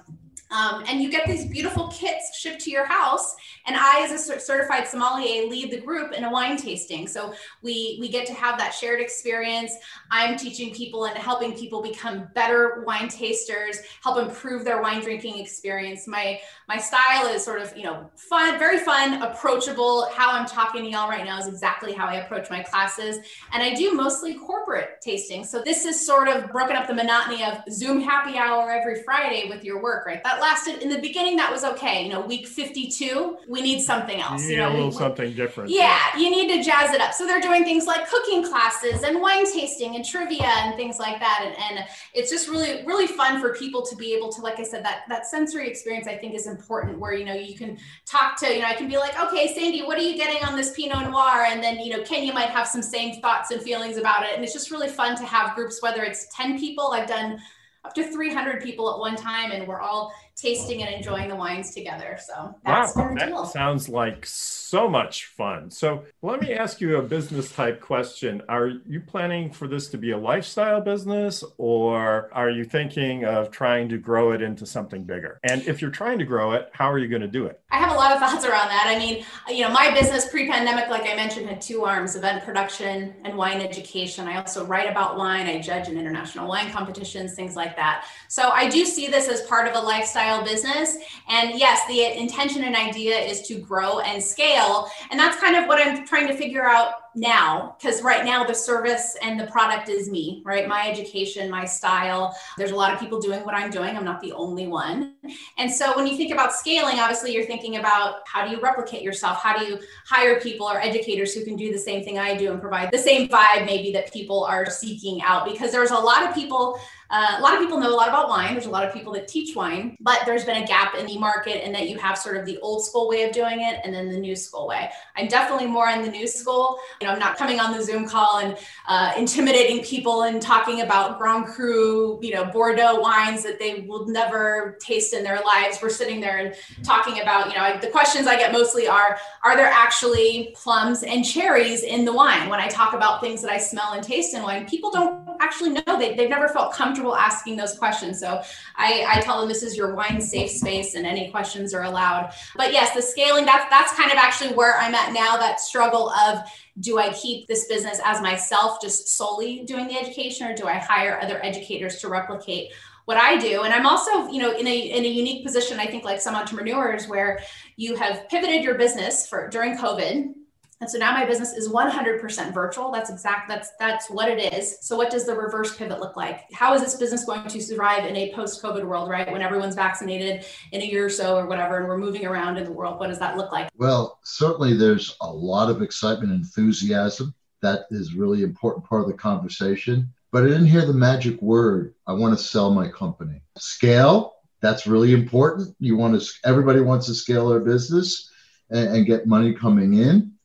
[0.50, 4.40] Um, and you get these beautiful kits shipped to your house And I, as a
[4.40, 7.06] certified sommelier, lead the group in a wine tasting.
[7.06, 9.72] So we we get to have that shared experience.
[10.10, 15.38] I'm teaching people and helping people become better wine tasters, help improve their wine drinking
[15.38, 16.06] experience.
[16.06, 20.06] My my style is sort of you know fun, very fun, approachable.
[20.14, 23.18] How I'm talking to y'all right now is exactly how I approach my classes,
[23.52, 25.44] and I do mostly corporate tasting.
[25.44, 29.48] So this is sort of broken up the monotony of Zoom happy hour every Friday
[29.48, 30.22] with your work, right?
[30.22, 31.36] That lasted in the beginning.
[31.36, 32.04] That was okay.
[32.04, 34.44] You know, week 52, we need something else.
[34.44, 35.70] You, you know, a little we, something different.
[35.70, 37.14] Yeah, you need to jazz it up.
[37.14, 41.18] So they're doing things like cooking classes and wine tasting and trivia and things like
[41.18, 41.44] that.
[41.46, 44.64] And, and it's just really, really fun for people to be able to, like I
[44.64, 48.36] said, that that sensory experience I think is important where you know you can talk
[48.40, 50.72] to, you know, I can be like, okay, Sandy, what are you getting on this
[50.72, 51.46] Pinot Noir?
[51.48, 54.34] And then, you know, Kenya might have some same thoughts and feelings about it.
[54.34, 57.40] And it's just really fun to have groups, whether it's 10 people, I've done
[57.84, 61.74] up to 300 people at one time, and we're all tasting and enjoying the wines
[61.74, 62.16] together.
[62.24, 65.70] So that's wow, that sounds like so much fun.
[65.70, 68.42] So let me ask you a business type question.
[68.48, 73.50] Are you planning for this to be a lifestyle business or are you thinking of
[73.50, 75.40] trying to grow it into something bigger?
[75.42, 77.60] And if you're trying to grow it, how are you going to do it?
[77.72, 78.84] I have a lot of thoughts around that.
[78.86, 83.14] I mean, you know, my business pre-pandemic, like I mentioned, had two arms, event production
[83.24, 84.28] and wine education.
[84.28, 85.46] I also write about wine.
[85.46, 88.06] I judge in international wine competitions, things like that.
[88.28, 90.98] So I do see this as part of a lifestyle style business.
[91.28, 94.88] And yes, the intention and idea is to grow and scale.
[95.10, 98.54] And that's kind of what I'm trying to figure out now because right now the
[98.54, 100.68] service and the product is me right?
[100.68, 102.36] My education my style.
[102.56, 103.96] There's a lot of people doing what i'm doing.
[103.96, 105.14] I'm not the only one.
[105.56, 109.02] And so when you think about scaling obviously you're thinking about how do you replicate
[109.02, 109.38] yourself?
[109.42, 112.52] How do you hire people or educators who can do the same thing i do
[112.52, 115.44] and provide the same vibe maybe that people are seeking out?
[115.44, 116.78] Because there's a lot of people
[117.10, 118.52] uh, a lot of people know a lot about wine.
[118.52, 121.18] There's a lot of people that teach wine, but there's been a gap in the
[121.18, 123.94] market in that you have sort of the old school way of doing it and
[123.94, 124.90] then the new school way.
[125.16, 126.78] I'm definitely more in the new school.
[127.00, 130.82] You know, I'm not coming on the Zoom call and uh, intimidating people and talking
[130.82, 135.78] about Grand Cru, you know, Bordeaux wines that they will never taste in their lives.
[135.80, 139.56] We're sitting there and talking about, you know, the questions I get mostly are, are
[139.56, 142.48] there actually plums and cherries in the wine?
[142.48, 145.70] When I talk about things that I smell and taste in wine, people don't actually
[145.70, 145.98] know.
[145.98, 148.20] They, they've never felt comfortable asking those questions.
[148.20, 148.42] So
[148.76, 152.32] I, I tell them this is your wine safe space and any questions are allowed.
[152.56, 156.10] But yes, the scaling, that's that's kind of actually where I'm at now, that struggle
[156.10, 156.40] of
[156.80, 160.74] do I keep this business as myself, just solely doing the education, or do I
[160.74, 162.72] hire other educators to replicate
[163.08, 163.62] what I do.
[163.62, 166.34] And I'm also, you know, in a in a unique position, I think, like some
[166.34, 167.40] entrepreneurs, where
[167.76, 170.34] you have pivoted your business for during COVID
[170.80, 172.92] and so now my business is 100% virtual.
[172.92, 173.48] That's exact.
[173.48, 174.78] That's that's what it is.
[174.80, 176.44] So what does the reverse pivot look like?
[176.52, 179.30] How is this business going to survive in a post-COVID world, right?
[179.30, 182.64] When everyone's vaccinated in a year or so or whatever, and we're moving around in
[182.64, 183.68] the world, what does that look like?
[183.76, 187.34] Well, certainly there's a lot of excitement, enthusiasm.
[187.60, 190.12] That is really important part of the conversation.
[190.30, 191.94] But I didn't hear the magic word.
[192.06, 193.42] I want to sell my company.
[193.56, 194.34] Scale.
[194.60, 195.74] That's really important.
[195.80, 196.28] You want to.
[196.44, 198.30] Everybody wants to scale their business
[198.70, 200.37] and, and get money coming in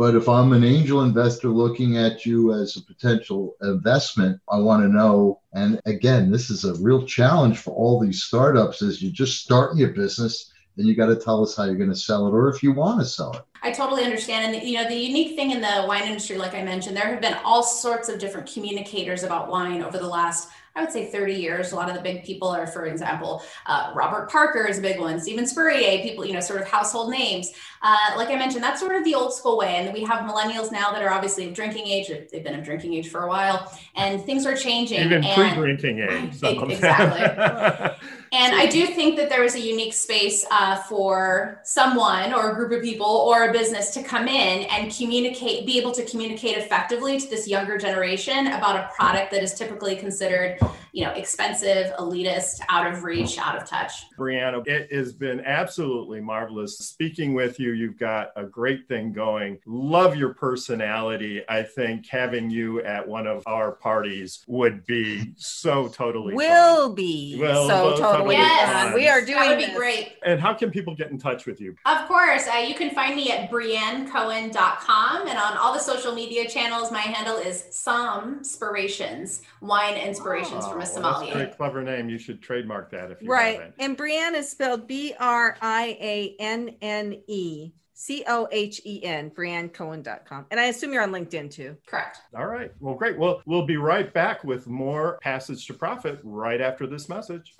[0.00, 4.82] but if I'm an angel investor looking at you as a potential investment, I want
[4.82, 5.42] to know.
[5.52, 9.76] And again, this is a real challenge for all these startups is you're just starting
[9.76, 10.54] your business.
[10.74, 12.72] Then you got to tell us how you're going to sell it or if you
[12.72, 13.42] want to sell it.
[13.62, 14.56] I totally understand.
[14.56, 17.20] And, you know, the unique thing in the wine industry, like I mentioned, there have
[17.20, 21.34] been all sorts of different communicators about wine over the last I would say 30
[21.34, 21.72] years.
[21.72, 25.00] A lot of the big people are, for example, uh, Robert Parker is a big
[25.00, 27.50] one, Steven Spurrier, people, you know, sort of household names.
[27.82, 29.76] Uh, like I mentioned, that's sort of the old school way.
[29.76, 32.08] And we have millennials now that are obviously of drinking age.
[32.30, 35.00] They've been of drinking age for a while and things are changing.
[35.00, 36.42] Even pre-drinking age.
[36.42, 37.98] Exactly.
[38.32, 42.54] And I do think that there is a unique space uh, for someone or a
[42.54, 46.56] group of people or a business to come in and communicate, be able to communicate
[46.56, 50.60] effectively to this younger generation about a product that is typically considered,
[50.92, 54.08] you know, expensive, elitist, out of reach, out of touch.
[54.16, 57.72] Brianna, it has been absolutely marvelous speaking with you.
[57.72, 59.58] You've got a great thing going.
[59.66, 61.42] Love your personality.
[61.48, 66.94] I think having you at one of our parties would be so totally will fun.
[66.94, 68.94] be will, so totally yes.
[68.94, 69.70] We are doing That would this.
[69.70, 70.12] be great.
[70.24, 71.76] And how can people get in touch with you?
[71.86, 72.46] Of course.
[72.46, 76.90] Uh, you can find me at briannecohen.com and on all the social media channels.
[76.90, 81.12] My handle is Some Inspirations, Wine Inspirations oh, from a sommelier.
[81.12, 81.34] sommelier.
[81.34, 82.08] That's a great clever name.
[82.08, 83.54] You should trademark that if you right.
[83.54, 83.74] haven't.
[83.78, 87.72] And Brianne is spelled B R I A N N E.
[88.00, 90.46] C O H E N, BrianneCohen.com.
[90.50, 91.76] And I assume you're on LinkedIn too.
[91.86, 92.20] Correct.
[92.34, 92.72] All right.
[92.80, 93.18] Well, great.
[93.18, 97.54] Well, we'll be right back with more Passage to Profit right after this message.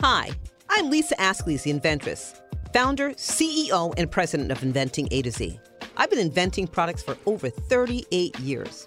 [0.00, 0.30] Hi,
[0.70, 2.40] I'm Lisa Ascolese, the inventress.
[2.72, 5.58] founder, CEO, and president of Inventing A to Z.
[5.96, 8.86] I've been inventing products for over 38 years.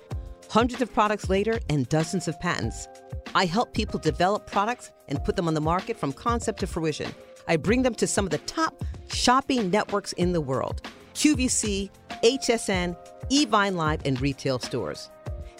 [0.50, 2.88] Hundreds of products later and dozens of patents.
[3.36, 7.12] I help people develop products and put them on the market from concept to fruition.
[7.46, 10.82] I bring them to some of the top shopping networks in the world
[11.14, 11.90] QVC,
[12.24, 12.96] HSN,
[13.30, 15.10] Evine Live, and retail stores.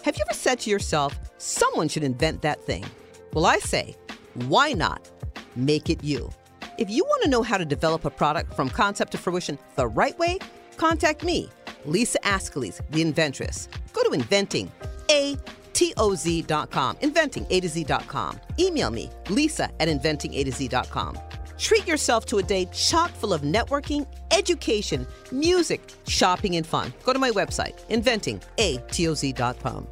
[0.02, 2.86] Have you ever said to yourself, someone should invent that thing?
[3.34, 3.94] Well, I say,
[4.46, 5.10] why not
[5.56, 6.30] make it you?
[6.78, 9.86] If you want to know how to develop a product from concept to fruition the
[9.86, 10.38] right way,
[10.76, 11.48] contact me,
[11.84, 13.68] Lisa Ascolese, the inventress.
[13.92, 14.70] Go to inventing,
[15.10, 15.36] A
[15.72, 18.40] T-O-Z.com, inventing A to Z.com.
[18.58, 21.18] Email me, lisa at inventing A to Z.com.
[21.58, 26.92] Treat yourself to a day chock full of networking, education, music, shopping, and fun.
[27.04, 29.86] Go to my website, inventingatOZ.com.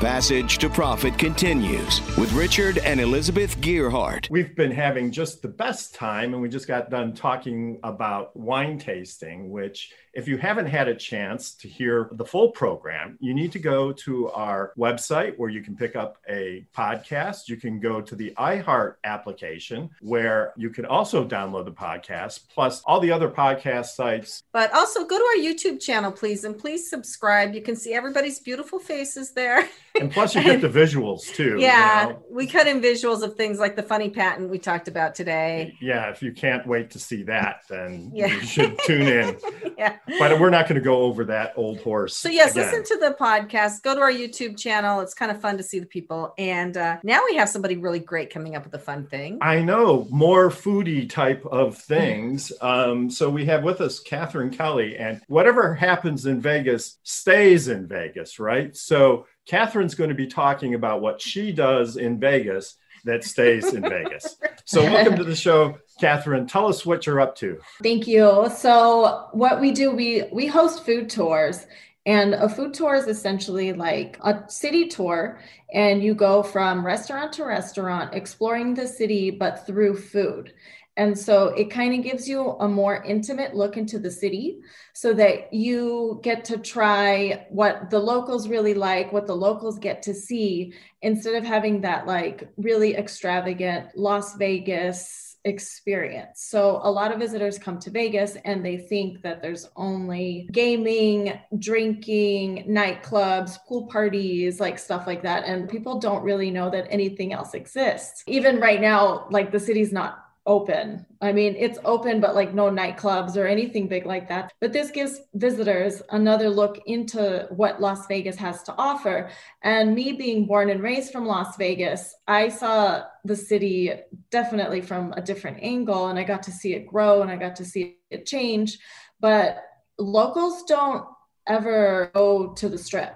[0.00, 4.28] Passage to Profit continues with Richard and Elizabeth Gearhart.
[4.28, 8.78] We've been having just the best time, and we just got done talking about wine
[8.78, 13.52] tasting, which if you haven't had a chance to hear the full program, you need
[13.52, 17.48] to go to our website where you can pick up a podcast.
[17.48, 22.82] You can go to the iHeart application where you can also download the podcast, plus
[22.84, 24.42] all the other podcast sites.
[24.52, 27.54] But also go to our YouTube channel, please, and please subscribe.
[27.54, 29.68] You can see everybody's beautiful faces there.
[30.00, 31.56] And plus, you get the visuals too.
[31.60, 32.22] Yeah, you know?
[32.30, 35.76] we cut in visuals of things like the funny patent we talked about today.
[35.80, 38.26] Yeah, if you can't wait to see that, then Yeah.
[38.26, 39.38] you should tune in.
[39.78, 39.96] yeah.
[40.18, 42.16] But we're not going to go over that old horse.
[42.16, 42.66] So yes, again.
[42.66, 43.82] listen to the podcast.
[43.82, 45.00] Go to our YouTube channel.
[45.00, 46.34] It's kind of fun to see the people.
[46.38, 49.38] And uh, now we have somebody really great coming up with a fun thing.
[49.42, 52.52] I know more foodie type of things.
[52.60, 57.86] Um, so we have with us Kathryn Kelly, and whatever happens in Vegas stays in
[57.86, 58.76] Vegas, right?
[58.76, 63.82] So Kathryn's going to be talking about what she does in Vegas that stays in
[63.82, 64.36] Vegas.
[64.66, 66.50] So welcome to the show, Kathryn.
[66.50, 67.58] Tell us what you're up to.
[67.82, 68.48] Thank you.
[68.56, 71.66] So what we do, we we host food tours.
[72.06, 75.38] And a food tour is essentially like a city tour,
[75.72, 80.54] and you go from restaurant to restaurant, exploring the city, but through food.
[80.96, 84.60] And so it kind of gives you a more intimate look into the city
[84.92, 90.02] so that you get to try what the locals really like, what the locals get
[90.02, 96.42] to see, instead of having that like really extravagant Las Vegas experience.
[96.42, 101.38] So a lot of visitors come to Vegas and they think that there's only gaming,
[101.58, 105.44] drinking, nightclubs, pool parties, like stuff like that.
[105.44, 108.24] And people don't really know that anything else exists.
[108.26, 111.06] Even right now, like the city's not open.
[111.20, 114.52] I mean, it's open, but like no nightclubs or anything big like that.
[114.60, 119.30] But this gives visitors another look into what Las Vegas has to offer.
[119.62, 123.92] And me being born and raised from Las Vegas, I saw the city
[124.30, 127.56] definitely from a different angle and I got to see it grow and I got
[127.56, 128.78] to see it change.
[129.20, 129.64] But
[129.98, 131.06] locals don't
[131.46, 133.14] ever go to the strip.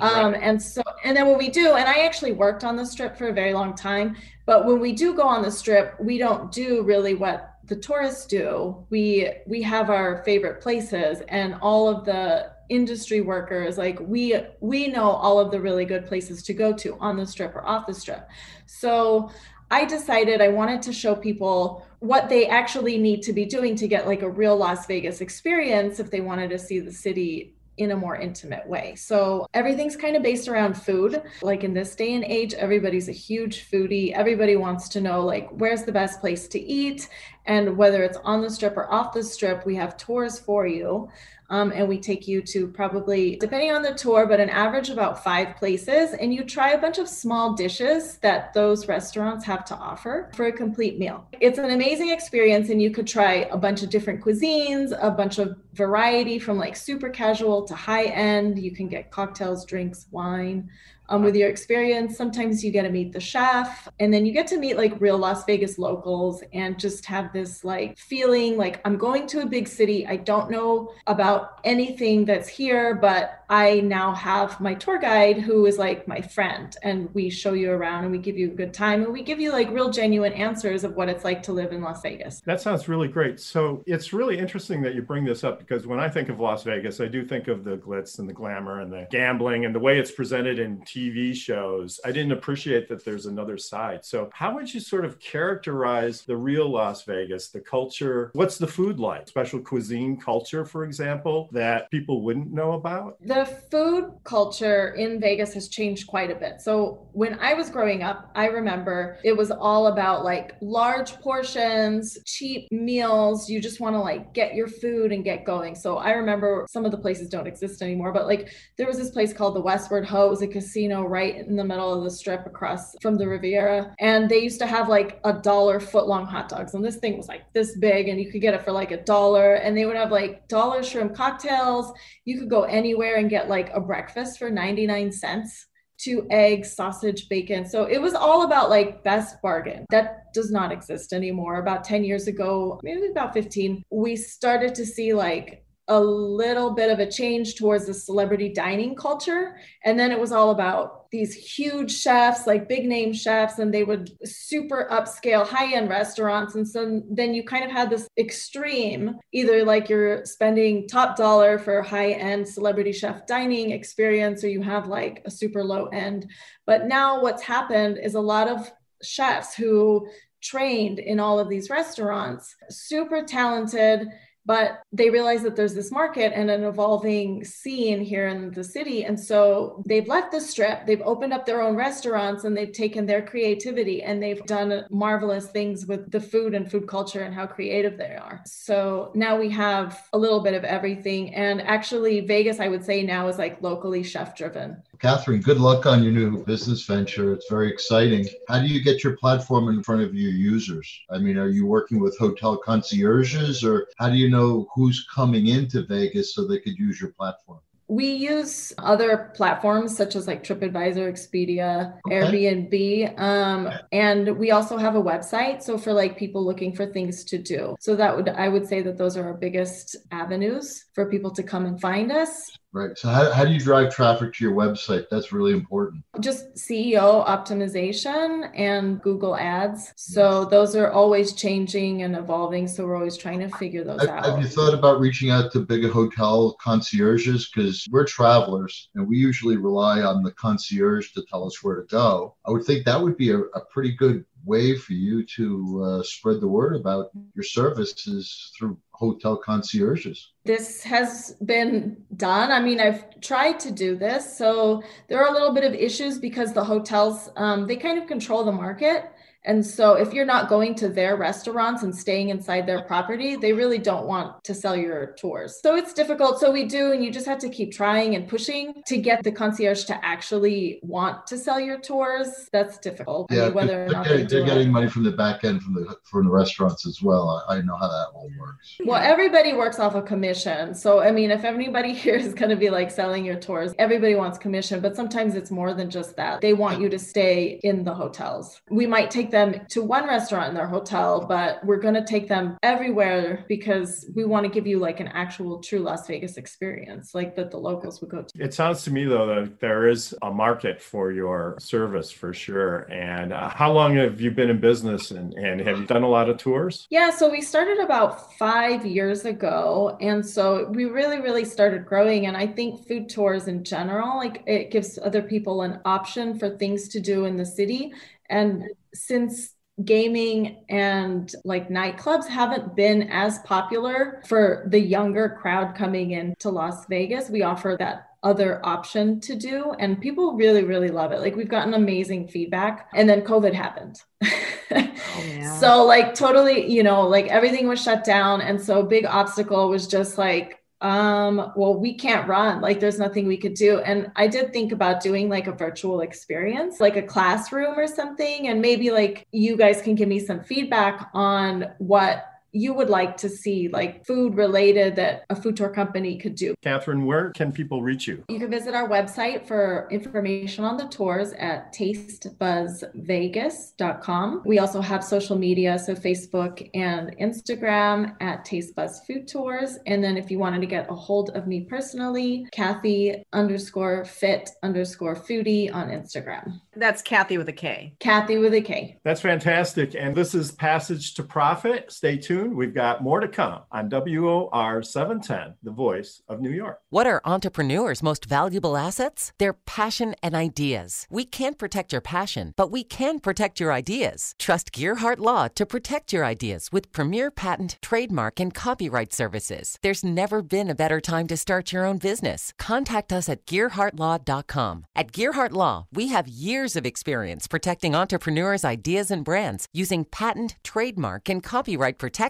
[0.00, 3.16] Um, and so, and then when we do, and I actually worked on the strip
[3.16, 6.50] for a very long time, but when we do go on the strip, we don't
[6.50, 8.84] do really what the tourists do.
[8.90, 14.86] We we have our favorite places, and all of the industry workers like we we
[14.86, 17.86] know all of the really good places to go to on the strip or off
[17.86, 18.28] the strip.
[18.66, 19.30] So
[19.72, 23.86] I decided I wanted to show people what they actually need to be doing to
[23.86, 27.92] get like a real Las Vegas experience if they wanted to see the city in
[27.92, 28.94] a more intimate way.
[28.94, 31.22] So everything's kind of based around food.
[31.40, 34.12] Like in this day and age, everybody's a huge foodie.
[34.12, 37.08] Everybody wants to know like where's the best place to eat
[37.46, 41.08] and whether it's on the strip or off the strip, we have tours for you.
[41.48, 45.24] Um, and we take you to probably, depending on the tour, but an average about
[45.24, 46.12] five places.
[46.12, 50.46] And you try a bunch of small dishes that those restaurants have to offer for
[50.46, 51.26] a complete meal.
[51.40, 55.40] It's an amazing experience, and you could try a bunch of different cuisines, a bunch
[55.40, 58.56] of variety from like super casual to high end.
[58.60, 60.70] You can get cocktails, drinks, wine.
[61.10, 64.46] Um, with your experience, sometimes you get to meet the chef, and then you get
[64.46, 68.96] to meet like real Las Vegas locals and just have this like feeling like I'm
[68.96, 70.06] going to a big city.
[70.06, 75.66] I don't know about anything that's here, but I now have my tour guide who
[75.66, 78.72] is like my friend, and we show you around and we give you a good
[78.72, 81.72] time and we give you like real genuine answers of what it's like to live
[81.72, 82.40] in Las Vegas.
[82.44, 83.40] That sounds really great.
[83.40, 86.62] So it's really interesting that you bring this up because when I think of Las
[86.62, 89.80] Vegas, I do think of the glitz and the glamour and the gambling and the
[89.80, 94.04] way it's presented in TV TV shows, I didn't appreciate that there's another side.
[94.04, 98.30] So, how would you sort of characterize the real Las Vegas, the culture?
[98.34, 99.28] What's the food like?
[99.28, 103.16] Special cuisine culture, for example, that people wouldn't know about?
[103.24, 106.60] The food culture in Vegas has changed quite a bit.
[106.60, 112.18] So, when I was growing up, I remember it was all about like large portions,
[112.26, 113.48] cheap meals.
[113.48, 115.74] You just want to like get your food and get going.
[115.74, 119.10] So, I remember some of the places don't exist anymore, but like there was this
[119.10, 120.26] place called the Westward Ho.
[120.26, 123.94] It was a casino right in the middle of the strip across from the Riviera.
[123.98, 126.74] And they used to have like a dollar foot long hot dogs.
[126.74, 129.02] And this thing was like this big, and you could get it for like a
[129.02, 129.54] dollar.
[129.54, 131.92] And they would have like dollar shrimp cocktails.
[132.24, 135.66] You could go anywhere and get like a breakfast for 99 cents
[136.00, 137.68] two eggs, sausage, bacon.
[137.68, 139.84] So it was all about like best bargain.
[139.90, 141.60] That does not exist anymore.
[141.60, 146.88] About 10 years ago, maybe about 15, we started to see like a little bit
[146.88, 149.56] of a change towards the celebrity dining culture.
[149.84, 153.82] And then it was all about these huge chefs, like big name chefs, and they
[153.82, 156.54] would super upscale high end restaurants.
[156.54, 161.58] And so then you kind of had this extreme either like you're spending top dollar
[161.58, 166.30] for high end celebrity chef dining experience, or you have like a super low end.
[166.66, 168.70] But now what's happened is a lot of
[169.02, 170.08] chefs who
[170.40, 174.08] trained in all of these restaurants, super talented
[174.50, 179.04] but they realize that there's this market and an evolving scene here in the city.
[179.04, 183.06] And so they've left the strip they've opened up their own restaurants and they've taken
[183.06, 187.46] their creativity and they've done marvelous things with the food and food culture and how
[187.46, 188.42] creative they are.
[188.44, 191.32] So now we have a little bit of everything.
[191.32, 195.86] And actually vegas i would say now is like locally chef driven Kathryn, good luck
[195.86, 197.32] on your new business venture.
[197.32, 198.28] It's very exciting.
[198.48, 201.00] How do you get your platform in front of your users?
[201.10, 205.46] I mean, are you working with hotel concierges or how do you know who's coming
[205.46, 207.60] into Vegas so they could use your platform?
[207.88, 212.20] We use other platforms such as like TripAdvisor, Expedia, okay.
[212.20, 215.62] Airbnb, um, and we also have a website.
[215.62, 218.80] So for like people looking for things to do, so that would I would say
[218.82, 222.52] that those are our biggest avenues for people to come and find us.
[222.72, 222.96] Right.
[222.96, 225.06] So how, how do you drive traffic to your website?
[225.10, 226.04] That's really important.
[226.20, 229.92] Just SEO optimization and Google ads.
[229.96, 232.68] So those are always changing and evolving.
[232.68, 234.26] So we're always trying to figure those have, out.
[234.26, 237.50] Have you thought about reaching out to big hotel concierges?
[237.52, 241.86] Because we're travelers and we usually rely on the concierge to tell us where to
[241.88, 242.36] go.
[242.46, 246.02] I would think that would be a, a pretty good way for you to uh,
[246.02, 250.32] spread the word about your services through hotel concierges.
[250.44, 252.50] This has been done.
[252.50, 254.36] I mean, I've tried to do this.
[254.36, 258.06] So there are a little bit of issues because the hotels, um, they kind of
[258.06, 259.10] control the market.
[259.44, 263.52] And so if you're not going to their restaurants and staying inside their property, they
[263.52, 265.60] really don't want to sell your tours.
[265.62, 266.40] So it's difficult.
[266.40, 269.32] So we do, and you just have to keep trying and pushing to get the
[269.32, 272.28] concierge to actually want to sell your tours.
[272.52, 273.30] That's difficult.
[273.30, 275.74] Yeah, I mean, whether or not they're, they getting money from the back end from
[275.74, 277.44] the from the restaurants as well.
[277.48, 278.76] I, I know how that all works.
[278.84, 280.74] Well, everybody works off a commission.
[280.74, 284.14] So I mean, if anybody here is going to be like selling your tours, everybody
[284.14, 286.40] wants commission, but sometimes it's more than just that.
[286.40, 288.60] They want you to stay in the hotels.
[288.70, 292.28] We might take them to one restaurant in their hotel, but we're going to take
[292.28, 297.14] them everywhere because we want to give you like an actual true Las Vegas experience,
[297.14, 298.42] like that the locals would go to.
[298.42, 302.90] It sounds to me though that there is a market for your service for sure.
[302.90, 306.08] And uh, how long have you been in business and, and have you done a
[306.08, 306.86] lot of tours?
[306.90, 309.96] Yeah, so we started about five years ago.
[310.00, 312.26] And so we really, really started growing.
[312.26, 316.50] And I think food tours in general, like it gives other people an option for
[316.50, 317.92] things to do in the city
[318.30, 318.64] and
[318.94, 319.54] since
[319.84, 326.86] gaming and like nightclubs haven't been as popular for the younger crowd coming into Las
[326.86, 331.36] Vegas, we offer that other option to do and people really really love it like
[331.36, 334.92] we've gotten amazing feedback and then covid happened oh,
[335.26, 335.56] yeah.
[335.58, 339.86] so like totally you know like everything was shut down and so big obstacle was
[339.86, 342.60] just like um well we can't run.
[342.60, 343.80] Like there's nothing we could do.
[343.80, 348.48] And i did think about doing like a virtual experience like a classroom or something.
[348.48, 353.16] And maybe like you guys can give me some feedback on what you would like
[353.18, 356.54] to see, like food related that a food tour company could do.
[356.62, 358.24] Kathryn, where can people reach you?
[358.28, 364.42] You can visit our website for information on the tours at tastebuzzvegas.com.
[364.44, 369.78] We also have social media, so Facebook and Instagram at Tastebuzz Food Tours.
[369.86, 374.50] And then if you wanted to get a hold of me personally, Kathy underscore fit
[374.62, 376.60] underscore foodie on Instagram.
[376.74, 377.94] That's Kathy with a K.
[378.00, 378.98] Kathy with a K.
[379.04, 379.94] That's fantastic.
[379.94, 381.92] And this is Passage to Profit.
[381.92, 386.80] Stay tuned We've got more to come on WOR 710, the voice of New York.
[386.88, 389.32] What are entrepreneurs' most valuable assets?
[389.38, 391.06] Their passion and ideas.
[391.10, 394.34] We can't protect your passion, but we can protect your ideas.
[394.38, 399.76] Trust Gearhart Law to protect your ideas with premier patent, trademark, and copyright services.
[399.82, 402.52] There's never been a better time to start your own business.
[402.58, 404.86] Contact us at GearhartLaw.com.
[404.96, 410.56] At Gearhart Law, we have years of experience protecting entrepreneurs' ideas and brands using patent,
[410.64, 412.29] trademark, and copyright protection.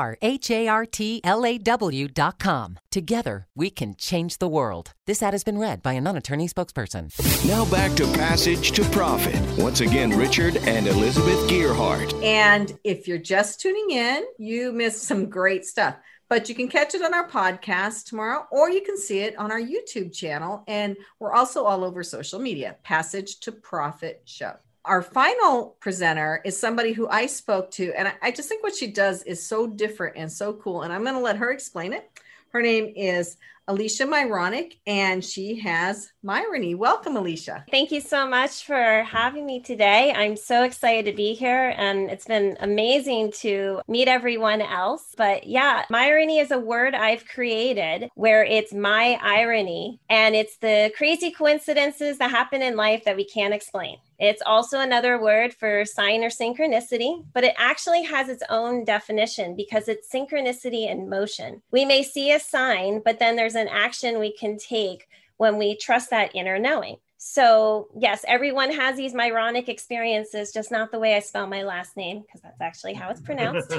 [0.21, 2.79] H A R T L A W dot com.
[2.89, 4.91] Together, we can change the world.
[5.05, 7.09] This ad has been read by a non attorney spokesperson.
[7.47, 9.39] Now back to Passage to Profit.
[9.57, 12.13] Once again, Richard and Elizabeth Gearhart.
[12.23, 15.95] And if you're just tuning in, you missed some great stuff.
[16.29, 19.51] But you can catch it on our podcast tomorrow, or you can see it on
[19.51, 20.63] our YouTube channel.
[20.65, 24.53] And we're also all over social media Passage to Profit Show.
[24.83, 28.75] Our final presenter is somebody who I spoke to, and I, I just think what
[28.75, 30.81] she does is so different and so cool.
[30.81, 32.09] And I'm going to let her explain it.
[32.49, 33.37] Her name is
[33.69, 36.75] Alysha Myronuk, and she has Myrony.
[36.75, 37.63] Welcome, Alysha.
[37.69, 40.11] Thank you so much for having me today.
[40.13, 45.13] I'm so excited to be here, and it's been amazing to meet everyone else.
[45.15, 50.91] But yeah, Myrony is a word I've created where it's my irony, and it's the
[50.97, 53.97] crazy coincidences that happen in life that we can't explain.
[54.21, 59.55] It's also another word for sign or synchronicity, but it actually has its own definition
[59.55, 61.63] because it's synchronicity in motion.
[61.71, 65.07] We may see a sign, but then there's an action we can take
[65.37, 66.97] when we trust that inner knowing.
[67.17, 71.97] So, yes, everyone has these Myronic experiences, just not the way I spell my last
[71.97, 73.73] name, because that's actually how it's pronounced.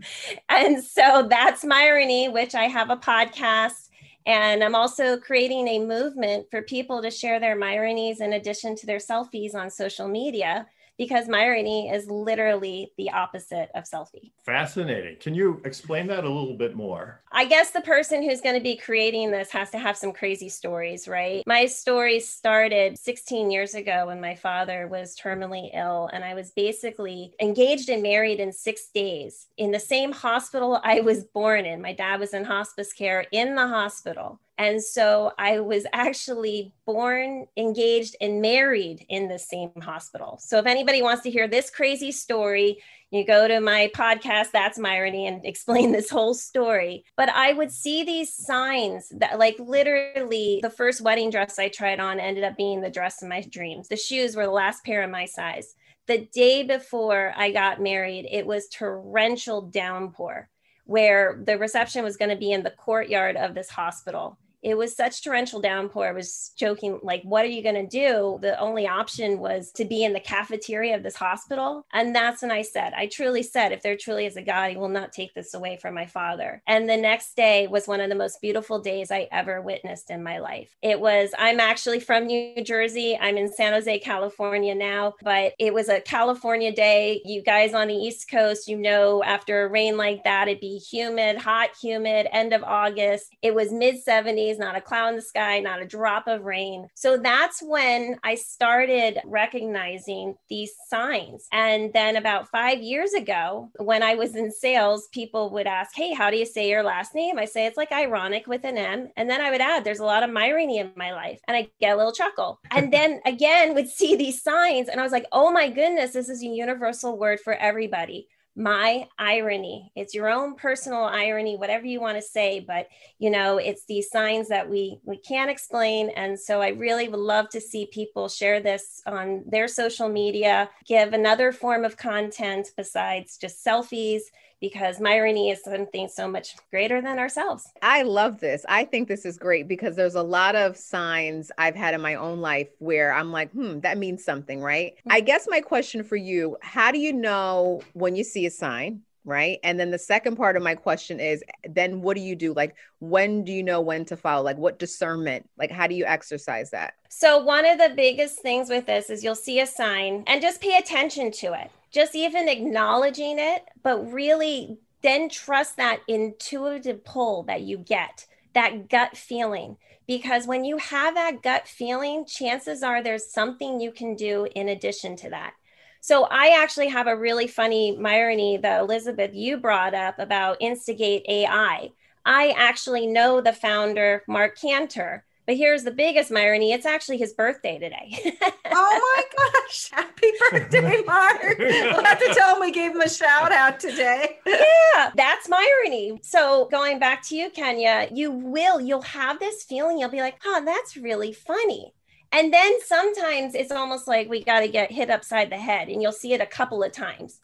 [0.48, 3.89] and so that's Myrony, which I have a podcast
[4.26, 8.86] and I'm also creating a movement for people to share their Myronies in addition to
[8.86, 10.66] their selfies on social media
[11.00, 14.32] because Myrony is literally the opposite of selfie.
[14.44, 15.16] Fascinating.
[15.18, 17.22] Can you explain that a little bit more?
[17.32, 20.50] I guess the person who's going to be creating this has to have some crazy
[20.50, 21.42] stories, right?
[21.46, 26.50] My story started 16 years ago when my father was terminally ill, and I was
[26.50, 31.80] basically engaged and married in six days in the same hospital I was born in.
[31.80, 34.38] My dad was in hospice care in the hospital.
[34.60, 40.38] And so I was actually born, engaged, and married in the same hospital.
[40.38, 42.76] So if anybody wants to hear this crazy story,
[43.10, 47.06] you go to my podcast, That's Myrony, and explain this whole story.
[47.16, 51.98] But I would see these signs that, like, literally, the first wedding dress I tried
[51.98, 53.88] on ended up being the dress of my dreams.
[53.88, 55.74] The shoes were the last pair of my size.
[56.06, 60.50] The day before I got married, it was torrential downpour
[60.84, 64.94] where the reception was going to be in the courtyard of this hospital it was
[64.94, 66.08] such torrential downpour.
[66.08, 68.38] I was joking, like, what are you going to do?
[68.42, 71.86] The only option was to be in the cafeteria of this hospital.
[71.92, 74.76] And that's when I said, I truly said, if there truly is a God, he
[74.76, 76.62] will not take this away from my father.
[76.66, 80.22] And the next day was one of the most beautiful days I ever witnessed in
[80.22, 80.76] my life.
[80.82, 83.16] It was, I'm actually from New Jersey.
[83.20, 87.22] I'm in San Jose, California now, but it was a California day.
[87.24, 90.78] You guys on the East Coast, you know, after a rain like that, it'd be
[90.78, 93.34] humid, hot, humid, end of August.
[93.42, 96.44] It was mid 70s days, not a cloud in the sky, not a drop of
[96.44, 96.88] rain.
[96.94, 101.46] So that's when I started recognizing these signs.
[101.52, 106.12] And then about five years ago, when I was in sales, people would ask, Hey,
[106.12, 107.38] how do you say your last name?
[107.38, 109.08] I say it's like ironic with an M.
[109.16, 111.40] And then I would add, There's a lot of Myrony in my life.
[111.46, 112.58] And I get a little chuckle.
[112.70, 114.88] And then again, would see these signs.
[114.88, 119.06] And I was like, Oh my goodness, this is a universal word for everybody my
[119.18, 119.92] irony.
[119.94, 122.88] It's your own personal irony, whatever you want to say, but
[123.18, 126.10] you know, it's these signs that we we can't explain.
[126.10, 130.68] And so I really would love to see people share this on their social media,
[130.84, 134.22] give another form of content besides just selfies
[134.60, 137.68] because Myrony is something so much greater than ourselves.
[137.82, 138.64] I love this.
[138.68, 142.14] I think this is great because there's a lot of signs I've had in my
[142.14, 144.92] own life where I'm like, hmm, that means something, right?
[144.98, 145.12] Mm-hmm.
[145.12, 149.02] I guess my question for you how do you know when you see a sign?
[149.24, 152.54] right and then the second part of my question is then what do you do
[152.54, 156.04] like when do you know when to follow like what discernment like how do you
[156.06, 160.24] exercise that so one of the biggest things with this is you'll see a sign
[160.26, 166.00] and just pay attention to it just even acknowledging it, but really then trust that
[166.06, 169.76] intuitive pull that you get, that gut feeling.
[170.06, 174.68] Because when you have that gut feeling, chances are there's something you can do in
[174.68, 175.54] addition to that.
[176.00, 181.24] So I actually have a really funny irony that Elizabeth you brought up about Instigate
[181.28, 181.90] AI.
[182.24, 185.24] I actually know the founder, Mark Cantor.
[185.50, 188.38] But here's the biggest irony it's actually his birthday today.
[188.70, 189.90] oh my gosh.
[189.90, 191.58] Happy birthday, Mark.
[191.58, 194.38] We'll have to tell him we gave him a shout out today.
[194.46, 196.20] yeah, that's my irony.
[196.22, 200.36] So going back to you, Kenya, you will, you'll have this feeling, you'll be like,
[200.40, 201.94] huh, that's really funny.
[202.30, 206.00] And then sometimes it's almost like we got to get hit upside the head, and
[206.00, 207.40] you'll see it a couple of times.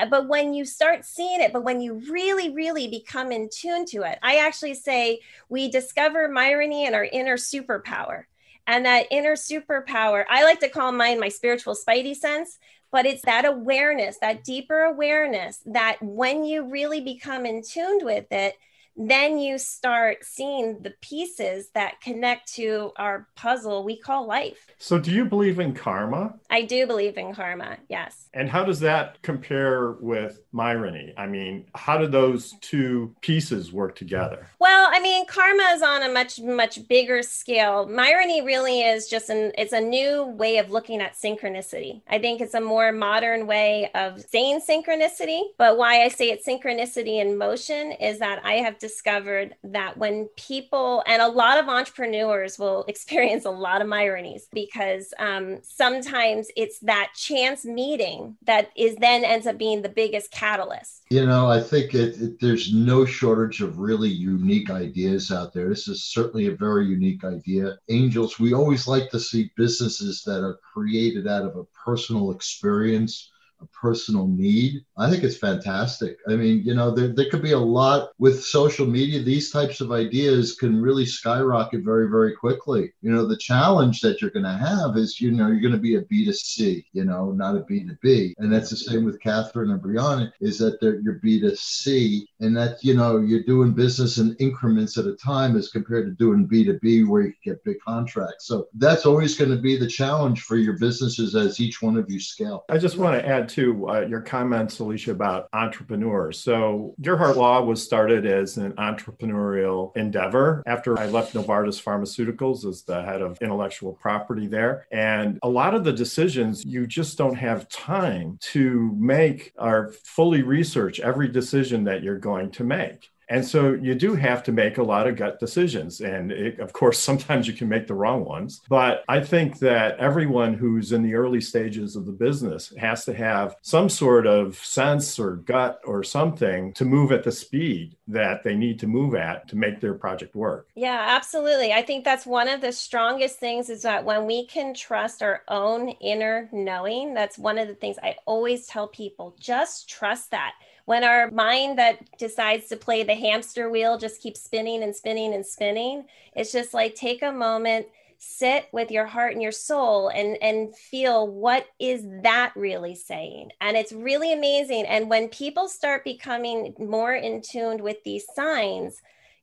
[0.00, 3.84] Uh, but when you start seeing it, but when you really, really become in tune
[3.86, 8.24] to it, I actually say we discover Myrony and our inner superpower.
[8.66, 12.58] And that inner superpower, I like to call mine my spiritual spidey sense,
[12.92, 18.30] but it's that awareness, that deeper awareness that when you really become in tuned with
[18.30, 18.54] it,
[18.96, 24.66] then you start seeing the pieces that connect to our puzzle we call life.
[24.78, 26.34] So, do you believe in karma?
[26.50, 28.28] I do believe in karma, yes.
[28.34, 31.12] And how does that compare with Myrony?
[31.16, 34.48] I mean, how do those two pieces work together?
[34.58, 37.86] Well, I mean, karma is on a much, much bigger scale.
[37.86, 42.02] Myrony really is just an it's a new way of looking at synchronicity.
[42.08, 45.42] I think it's a more modern way of saying synchronicity.
[45.58, 50.28] But why I say it's synchronicity in motion is that I have discovered that when
[50.36, 56.48] people and a lot of entrepreneurs will experience a lot of Myronies because um, sometimes
[56.56, 61.04] it's that chance meeting that is then ends up being the biggest catalyst.
[61.10, 65.68] You know, I think it, it, there's no shortage of really unique ideas out there.
[65.68, 67.78] This is certainly a very unique idea.
[67.88, 73.30] Angels, we always like to see businesses that are created out of a personal experience
[73.68, 74.84] personal need.
[74.96, 76.18] I think it's fantastic.
[76.28, 79.22] I mean, you know, there, there could be a lot with social media.
[79.22, 82.92] These types of ideas can really skyrocket very, very quickly.
[83.02, 85.78] You know, the challenge that you're going to have is, you know, you're going to
[85.78, 88.34] be a B2C, you know, not a B2B.
[88.38, 92.82] And that's the same with Kathryn and Brianna is that they're, you're B2C and that,
[92.82, 97.06] you know, you're doing business in increments at a time as compared to doing B2B
[97.06, 98.46] where you get big contracts.
[98.46, 102.10] So that's always going to be the challenge for your businesses as each one of
[102.10, 102.64] you scale.
[102.68, 106.38] I just want to add to uh, your comments, Alysha, about entrepreneurs.
[106.38, 112.82] So, Gearhart Law was started as an entrepreneurial endeavor after I left Novartis Pharmaceuticals as
[112.82, 114.86] the head of intellectual property there.
[114.90, 120.42] And a lot of the decisions you just don't have time to make are fully
[120.42, 123.10] research every decision that you're going to make.
[123.30, 126.00] And so you do have to make a lot of gut decisions.
[126.00, 128.60] And it, of course, sometimes you can make the wrong ones.
[128.68, 133.14] But I think that everyone who's in the early stages of the business has to
[133.14, 138.42] have some sort of sense or gut or something to move at the speed that
[138.42, 140.68] they need to move at to make their project work.
[140.74, 141.72] Yeah, absolutely.
[141.72, 145.42] I think that's one of the strongest things is that when we can trust our
[145.46, 150.54] own inner knowing, that's one of the things I always tell people just trust that
[150.90, 155.32] when our mind that decides to play the hamster wheel just keeps spinning and spinning
[155.32, 157.86] and spinning, it's just like take a moment,
[158.18, 163.52] sit with your heart and your soul and and feel what is that really saying?
[163.60, 164.84] And it's really amazing.
[164.86, 169.00] And when people start becoming more in tuned with these signs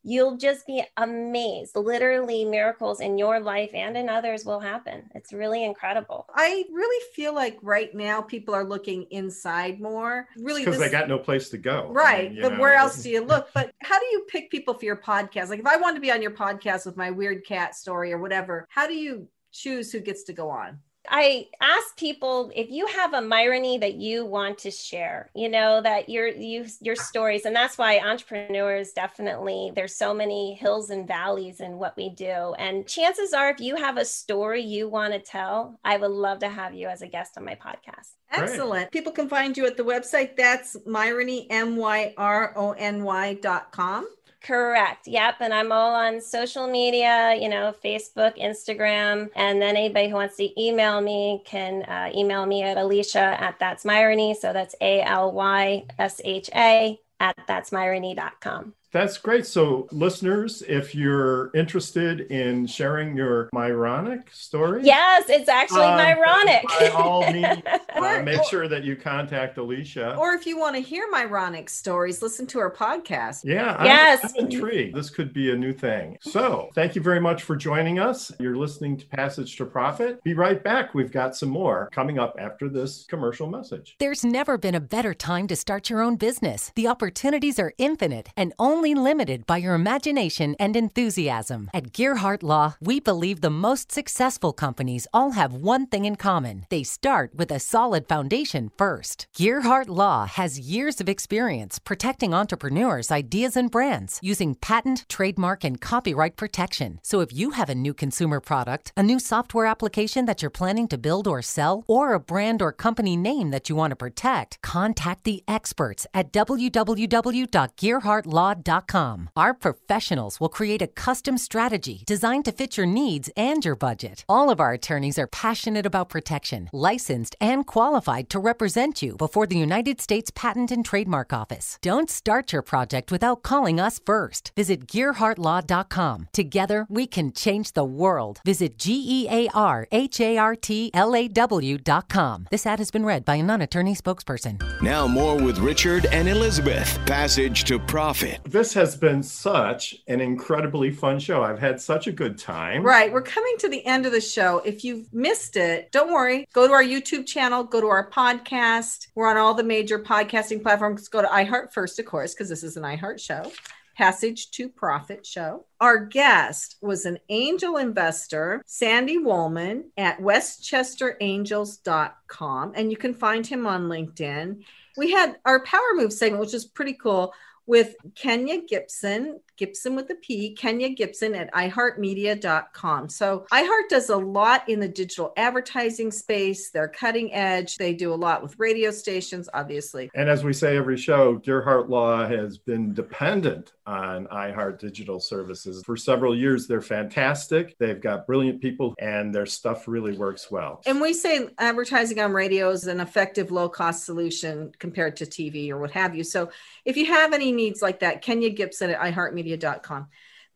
[0.08, 1.76] you'll just be amazed.
[1.76, 5.04] Literally, miracles in your life and in others will happen.
[5.14, 6.26] It's really incredible.
[6.34, 10.30] I really feel like right now people are looking inside more.
[10.38, 11.90] Really, because they got no place to go.
[11.92, 12.28] Right.
[12.28, 13.50] I mean, but know, where else do you look?
[13.54, 15.50] But how do you pick people for your podcast?
[15.50, 18.20] Like, if I want to be on your podcast with my weird cat story or
[18.20, 20.80] whatever, how do you choose who gets to go on?
[21.10, 25.82] I ask people if you have a Myrony that you want to share, you know,
[25.82, 31.08] that your you your stories, and that's why entrepreneurs definitely there's so many hills and
[31.08, 32.54] valleys in what we do.
[32.58, 36.40] And chances are, if you have a story you want to tell, I would love
[36.40, 38.12] to have you as a guest on my podcast.
[38.32, 38.92] Excellent.
[38.92, 38.92] Great.
[38.92, 40.36] People can find you at the website.
[40.36, 44.08] That's Myrony, M Y R O N Y dot com.
[44.42, 45.08] Correct.
[45.08, 45.36] Yep.
[45.42, 49.30] And I'm all on social media, you know, Facebook, Instagram.
[49.36, 53.58] And then anybody who wants to email me can uh, email me at Alysha at
[53.60, 54.36] That's Myrony.
[54.36, 58.77] So that's A L Y S H A at that'smyrony.com.
[58.92, 59.46] That's great.
[59.46, 66.64] So, listeners, if you're interested in sharing your Myronic story, yes, it's actually um, Myronic.
[66.64, 70.18] by all means, uh, Or- make sure that you contact Alysha.
[70.18, 73.42] Or if you want to hear Myronic stories, listen to our podcast.
[73.44, 74.34] yeah, I'm- Yes.
[74.38, 74.96] I'm, intrigued.
[74.96, 76.18] This could be a new thing.
[76.22, 78.32] So, thank you very much for joining us.
[78.40, 80.24] You're listening to Passage to Profit.
[80.24, 80.94] Be right back.
[80.94, 83.96] We've got some more coming up after this commercial message.
[84.00, 86.72] There's never been a better time to start your own business.
[86.76, 91.72] The opportunities are infinite and only limited by your imagination and enthusiasm.
[91.74, 96.68] At Gearhart Law, we believe the most successful companies all have one thing in common.
[96.70, 99.26] They start with a solid foundation first.
[99.36, 105.82] Gearhart Law has years of experience protecting entrepreneurs, ideas, and brands using patent, trademark, and
[105.82, 107.00] copyright protection.
[107.02, 110.88] So if you have a new consumer product, a new software application that you're planning
[110.90, 114.62] to build or sell, or a brand or company name that you want to protect,
[114.62, 118.67] contact the experts at www.gearhartlaw.com.
[118.68, 124.26] Our professionals will create a custom strategy designed to fit your needs and your budget.
[124.28, 129.48] All of our attorneys are passionate about protection, licensed and qualified to represent you before
[129.48, 131.78] the United States Patent and Trademark Office.
[131.82, 134.52] Don't start your project without calling us first.
[134.58, 136.28] Visit gearhartlaw.com.
[136.34, 138.42] Together, we can change the world.
[138.44, 142.48] Visit G E A R H A R T L A W.com.
[142.52, 144.62] This ad has been read by a non attorney spokesperson.
[144.82, 147.00] Now, more with Richard and Elizabeth.
[147.06, 148.40] Passage to Profit.
[148.58, 151.44] This has been such an incredibly fun show.
[151.44, 152.82] I've had such a good time.
[152.82, 153.14] Right.
[153.14, 154.64] We're coming to the end of the show.
[154.66, 156.48] If you've missed it, don't worry.
[156.54, 159.10] Go to our YouTube channel, go to our podcast.
[159.14, 161.08] We're on all the major podcasting platforms.
[161.08, 163.52] Go to iHeart first, of course, because this is an iHeart show.
[163.96, 165.66] Passage to Profit show.
[165.80, 172.74] Our guest was an angel investor, Sandy Wollman at westchesterangels.com.
[172.76, 174.64] And you can find him on LinkedIn.
[174.98, 177.36] We had our Power Move segment, which is pretty cool,
[177.68, 183.10] with Kenya Gipson, Gipson with a P, Kenya Gipson at iHeartMedia.com.
[183.10, 186.70] So iHeart does a lot in the digital advertising space.
[186.70, 187.78] They're cutting edge.
[187.78, 190.10] They do a lot with radio stations, obviously.
[190.16, 195.84] And as we say every show, Gearhart Law has been dependent on iHeart Digital Services
[195.86, 196.68] for several years.
[196.68, 197.76] They're fantastic.
[197.80, 200.82] They've got brilliant people, and their stuff really works well.
[200.86, 205.70] And we say advertising on radio is an effective low cost solution compared to TV
[205.70, 206.24] or what have you.
[206.24, 206.50] So
[206.86, 209.00] if you have any needs like that, Kenya Gipson at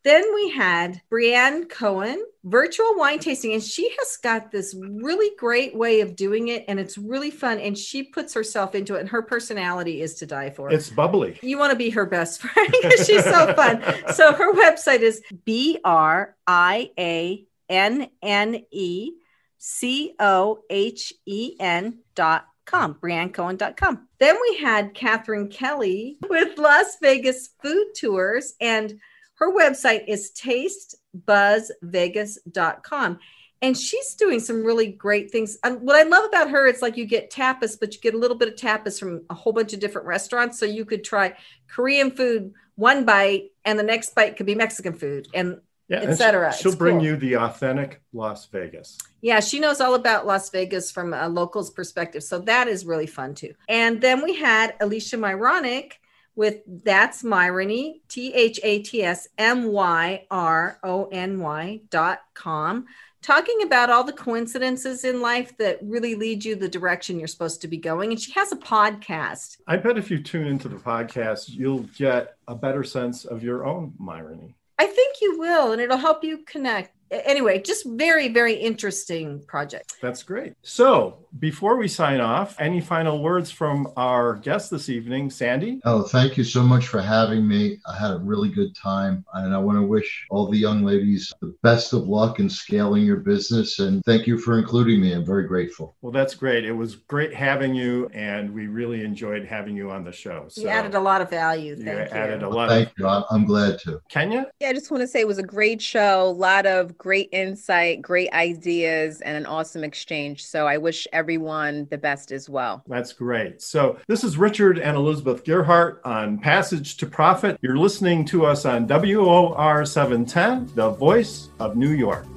[0.03, 5.75] Then we had Brianne Cohen, virtual wine tasting, and she has got this really great
[5.75, 7.59] way of doing it, and it's really fun.
[7.59, 10.71] And she puts herself into it, and her personality is to die for.
[10.71, 11.37] It's bubbly.
[11.43, 13.83] you want to be her best friend because she's so fun.
[14.13, 19.11] So her website is B R I A N N E
[19.59, 24.07] C O H E N dot com, BrianneCohen.com.
[24.19, 28.97] Then we had Kathryn Kelly with Las Vegas Food Tours, and
[29.35, 33.19] her website is tastebuzzvegas.com.
[33.63, 35.59] And she's doing some really great things.
[35.63, 38.17] And what I love about her, it's like you get tapas, but you get a
[38.17, 40.59] little bit of tapas from a whole bunch of different restaurants.
[40.59, 41.35] So you could try
[41.67, 45.27] Korean food one bite, and the next bite could be Mexican food.
[45.33, 45.61] And
[45.91, 46.53] Yeah, et and she- cetera.
[46.53, 47.05] She'll bring cool.
[47.05, 48.97] you the authentic Las Vegas.
[49.21, 52.23] Yeah, she knows all about Las Vegas from a local's perspective.
[52.23, 53.53] So that is really fun too.
[53.67, 55.91] And then we had Alysha Myronuk
[56.35, 62.21] with That's Myrony, T H A T S M Y R O N Y dot
[62.33, 62.85] com,
[63.21, 67.61] talking about all the coincidences in life that really lead you the direction you're supposed
[67.61, 68.11] to be going.
[68.11, 69.57] And she has a podcast.
[69.67, 73.65] I bet if you tune into the podcast, you'll get a better sense of your
[73.65, 74.53] own Myrony.
[74.81, 76.95] I think you will, and it'll help you connect.
[77.11, 79.95] A- Anyway, just very, very interesting project.
[80.01, 80.53] That's great.
[80.63, 85.79] So, before we sign off, any final words from our guest this evening, Sandy?
[85.85, 87.77] Oh, thank you so much for having me.
[87.87, 89.23] I had a really good time.
[89.33, 93.03] And I want to wish all the young ladies the best of luck in scaling
[93.03, 93.79] your business.
[93.79, 95.13] And thank you for including me.
[95.13, 95.95] I'm very grateful.
[96.01, 96.65] Well, that's great.
[96.65, 100.45] It was great having you, and we really enjoyed having you on the show.
[100.49, 101.75] So You added a lot of value.
[101.77, 102.17] you Thank you.
[102.17, 103.07] added a lot Thank of you.
[103.07, 104.01] I- I'm glad to.
[104.09, 104.47] Kenya.
[104.59, 107.29] Yeah, I just want to say it was a great show, a lot of great
[107.31, 110.45] insight, great ideas, and an awesome exchange.
[110.45, 112.83] So I wish everyone the best as well.
[112.87, 113.59] That's great.
[113.59, 117.57] So, this is Richard and Elizabeth Gearhart on Passage to Profit.
[117.61, 122.27] You're listening to us on WOR 710, the voice of New York.